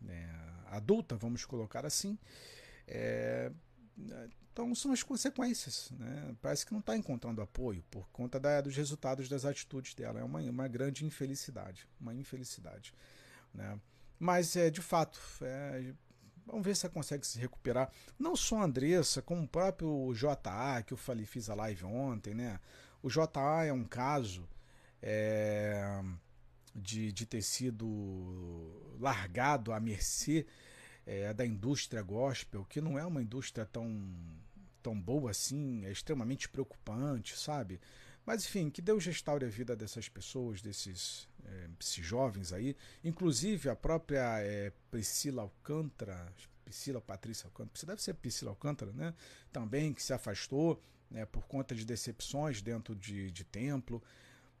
né, 0.00 0.28
adulta, 0.66 1.16
vamos 1.16 1.44
colocar 1.44 1.86
assim. 1.86 2.18
É, 2.86 3.50
então 4.52 4.74
são 4.74 4.92
as 4.92 5.02
consequências. 5.02 5.90
Né? 5.92 6.34
Parece 6.42 6.66
que 6.66 6.72
não 6.72 6.80
está 6.80 6.96
encontrando 6.96 7.40
apoio 7.40 7.82
por 7.90 8.08
conta 8.10 8.38
da, 8.38 8.60
dos 8.60 8.76
resultados 8.76 9.28
das 9.28 9.44
atitudes 9.44 9.94
dela. 9.94 10.20
É 10.20 10.24
uma, 10.24 10.40
uma 10.40 10.68
grande 10.68 11.04
infelicidade. 11.04 11.88
Uma 12.00 12.14
infelicidade. 12.14 12.92
Né? 13.54 13.78
Mas 14.18 14.56
é 14.56 14.68
de 14.68 14.82
fato, 14.82 15.18
é, 15.40 15.94
Vamos 16.46 16.64
ver 16.64 16.76
se 16.76 16.86
ela 16.86 16.92
consegue 16.92 17.26
se 17.26 17.38
recuperar. 17.38 17.90
Não 18.18 18.34
só 18.34 18.58
a 18.58 18.64
Andressa, 18.64 19.22
como 19.22 19.42
o 19.42 19.48
próprio 19.48 20.12
JA, 20.14 20.82
que 20.84 20.92
eu 20.92 20.96
falei, 20.96 21.24
fiz 21.24 21.48
a 21.48 21.54
live 21.54 21.84
ontem, 21.84 22.34
né? 22.34 22.58
O 23.02 23.08
JA 23.08 23.64
é 23.64 23.72
um 23.72 23.84
caso 23.84 24.48
é, 25.02 26.02
de, 26.74 27.12
de 27.12 27.26
ter 27.26 27.42
sido 27.42 27.86
largado 28.98 29.72
à 29.72 29.80
mercê 29.80 30.46
é, 31.06 31.32
da 31.32 31.46
indústria 31.46 32.02
gospel, 32.02 32.64
que 32.64 32.80
não 32.80 32.98
é 32.98 33.04
uma 33.04 33.22
indústria 33.22 33.64
tão, 33.64 34.12
tão 34.82 35.00
boa 35.00 35.30
assim, 35.30 35.84
é 35.84 35.90
extremamente 35.90 36.48
preocupante, 36.48 37.38
sabe? 37.38 37.80
Mas 38.24 38.44
enfim, 38.44 38.70
que 38.70 38.82
Deus 38.82 39.04
restaure 39.04 39.44
a 39.44 39.48
vida 39.48 39.74
dessas 39.74 40.08
pessoas, 40.08 40.60
desses, 40.60 41.28
é, 41.44 41.68
esses 41.80 42.04
jovens 42.04 42.52
aí. 42.52 42.76
Inclusive 43.02 43.68
a 43.68 43.76
própria 43.76 44.40
é, 44.40 44.72
Priscila 44.90 45.42
Alcântara, 45.42 46.32
Priscila 46.64 47.00
Patrícia 47.00 47.46
Alcântara, 47.46 47.86
deve 47.86 48.02
ser 48.02 48.14
Priscila 48.14 48.50
Alcântara, 48.50 48.92
né? 48.92 49.14
Também 49.52 49.92
que 49.92 50.02
se 50.02 50.12
afastou 50.12 50.82
né, 51.10 51.26
por 51.26 51.46
conta 51.46 51.74
de 51.74 51.84
decepções 51.84 52.62
dentro 52.62 52.94
de, 52.94 53.30
de 53.30 53.44
templo. 53.44 54.02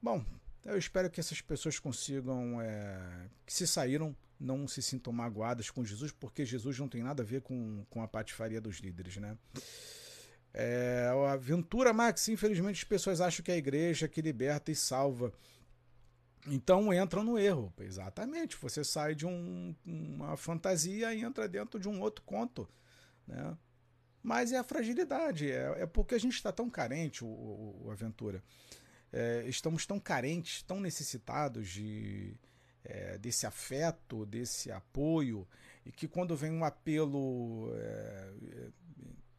Bom, 0.02 0.24
eu 0.64 0.76
espero 0.76 1.08
que 1.08 1.20
essas 1.20 1.40
pessoas 1.40 1.78
consigam, 1.78 2.60
é, 2.60 3.28
que 3.46 3.52
se 3.52 3.66
saíram, 3.66 4.16
não 4.38 4.66
se 4.66 4.82
sintam 4.82 5.12
magoadas 5.12 5.70
com 5.70 5.84
Jesus, 5.84 6.10
porque 6.12 6.44
Jesus 6.44 6.78
não 6.78 6.88
tem 6.88 7.02
nada 7.02 7.22
a 7.22 7.26
ver 7.26 7.42
com, 7.42 7.84
com 7.90 8.02
a 8.02 8.08
patifaria 8.08 8.60
dos 8.60 8.78
líderes, 8.78 9.16
né? 9.18 9.36
É, 10.52 11.08
a 11.28 11.36
Ventura 11.36 11.92
Max, 11.92 12.28
infelizmente 12.28 12.78
as 12.78 12.84
pessoas 12.84 13.20
acham 13.20 13.44
que 13.44 13.50
é 13.50 13.54
a 13.54 13.58
igreja 13.58 14.08
que 14.08 14.20
liberta 14.20 14.70
e 14.70 14.74
salva. 14.74 15.32
Então 16.46 16.92
entram 16.92 17.22
no 17.22 17.38
erro. 17.38 17.72
Exatamente. 17.78 18.56
Você 18.56 18.82
sai 18.82 19.14
de 19.14 19.26
um, 19.26 19.74
uma 19.84 20.36
fantasia 20.36 21.14
e 21.14 21.22
entra 21.22 21.48
dentro 21.48 21.78
de 21.78 21.88
um 21.88 22.00
outro 22.00 22.24
conto. 22.24 22.68
Né? 23.26 23.56
Mas 24.22 24.52
é 24.52 24.58
a 24.58 24.64
fragilidade. 24.64 25.50
É, 25.50 25.82
é 25.82 25.86
porque 25.86 26.14
a 26.14 26.18
gente 26.18 26.34
está 26.34 26.50
tão 26.50 26.68
carente, 26.68 27.24
o, 27.24 27.28
o, 27.28 27.82
o 27.86 27.90
Aventura. 27.90 28.42
É, 29.12 29.44
estamos 29.46 29.86
tão 29.86 29.98
carentes, 29.98 30.62
tão 30.62 30.80
necessitados 30.80 31.68
de, 31.68 32.36
é, 32.84 33.18
desse 33.18 33.46
afeto, 33.46 34.24
desse 34.24 34.70
apoio, 34.70 35.46
e 35.84 35.90
que 35.90 36.06
quando 36.06 36.36
vem 36.36 36.52
um 36.52 36.64
apelo 36.64 37.72
é, 37.74 38.32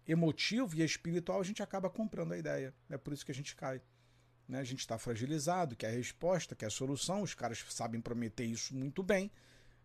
emotivo 0.08 0.76
e 0.76 0.84
espiritual, 0.84 1.40
a 1.40 1.44
gente 1.44 1.62
acaba 1.64 1.90
comprando 1.90 2.34
a 2.34 2.38
ideia. 2.38 2.74
É 2.90 2.98
por 2.98 3.14
isso 3.14 3.26
que 3.26 3.32
a 3.32 3.36
gente 3.36 3.56
cai. 3.56 3.82
Né? 4.48 4.60
A 4.60 4.64
gente 4.64 4.80
está 4.80 4.98
fragilizado, 4.98 5.76
quer 5.76 5.88
a 5.88 5.92
resposta, 5.92 6.56
quer 6.56 6.66
a 6.66 6.70
solução, 6.70 7.22
os 7.22 7.34
caras 7.34 7.64
sabem 7.70 8.02
prometer 8.02 8.44
isso 8.46 8.76
muito 8.76 9.02
bem. 9.02 9.32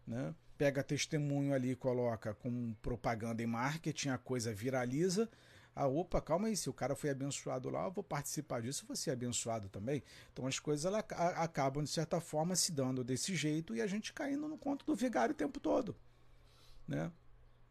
Né? 0.07 0.35
Pega 0.59 0.83
testemunho 0.83 1.55
ali, 1.55 1.77
coloca 1.77 2.35
com 2.35 2.75
propaganda 2.83 3.43
e 3.43 3.47
marketing, 3.47 4.09
a 4.09 4.19
coisa 4.19 4.53
viraliza, 4.55 5.29
Ah, 5.79 5.87
opa, 5.87 6.23
calma 6.23 6.49
aí, 6.49 6.57
se 6.57 6.71
o 6.71 6.73
cara 6.73 6.97
foi 6.97 7.11
abençoado 7.11 7.69
lá, 7.69 7.85
eu 7.85 7.93
vou 7.93 8.03
participar 8.03 8.63
disso, 8.63 8.83
eu 8.83 8.87
vou 8.89 8.97
ser 8.97 9.11
abençoado 9.11 9.69
também. 9.69 10.03
Então 10.33 10.47
as 10.47 10.59
coisas 10.59 10.87
ela, 10.87 11.05
a, 11.11 11.45
acabam, 11.45 11.85
de 11.85 11.91
certa 11.91 12.19
forma, 12.19 12.57
se 12.57 12.73
dando 12.73 13.05
desse 13.05 13.37
jeito 13.37 13.77
e 13.77 13.83
a 13.83 13.87
gente 13.87 14.15
caindo 14.15 14.49
no 14.49 14.57
conto 14.57 14.87
do 14.87 14.95
vigário 14.95 15.35
o 15.35 15.37
tempo 15.37 15.61
todo. 15.61 15.95
Né? 16.89 17.13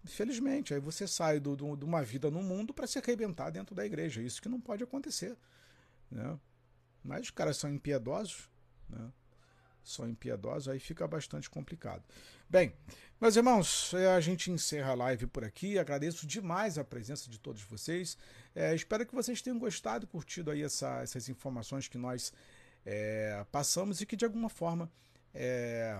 Infelizmente, 0.05 0.71
aí 0.71 0.79
você 0.79 1.07
sai 1.07 1.39
do, 1.39 1.55
do, 1.55 1.75
de 1.75 1.83
uma 1.83 2.03
vida 2.03 2.29
no 2.29 2.43
mundo 2.43 2.73
para 2.73 2.85
se 2.85 2.99
arrebentar 2.99 3.49
dentro 3.49 3.73
da 3.73 3.83
igreja. 3.83 4.21
Isso 4.21 4.39
que 4.39 4.47
não 4.47 4.61
pode 4.61 4.83
acontecer. 4.83 5.35
Né? 6.11 6.39
Mas 7.03 7.21
os 7.21 7.31
caras 7.31 7.57
são 7.57 7.73
impiedosos, 7.73 8.47
né? 8.87 9.11
são 9.83 10.07
impiedosos, 10.07 10.67
aí 10.67 10.79
fica 10.79 11.07
bastante 11.07 11.49
complicado. 11.49 12.03
Bem, 12.47 12.73
meus 13.19 13.35
irmãos, 13.35 13.93
é, 13.95 14.13
a 14.13 14.19
gente 14.19 14.51
encerra 14.51 14.91
a 14.91 14.95
live 14.95 15.25
por 15.25 15.43
aqui. 15.43 15.79
Agradeço 15.79 16.27
demais 16.27 16.77
a 16.77 16.83
presença 16.83 17.27
de 17.27 17.39
todos 17.39 17.63
vocês. 17.63 18.15
É, 18.53 18.75
espero 18.75 19.07
que 19.07 19.15
vocês 19.15 19.41
tenham 19.41 19.57
gostado 19.57 20.05
curtido 20.05 20.51
aí 20.51 20.61
essa, 20.61 21.01
essas 21.01 21.29
informações 21.29 21.87
que 21.87 21.97
nós 21.97 22.31
é, 22.85 23.43
passamos 23.51 24.01
e 24.01 24.05
que 24.05 24.15
de 24.15 24.23
alguma 24.23 24.49
forma 24.49 24.91
é, 25.33 25.99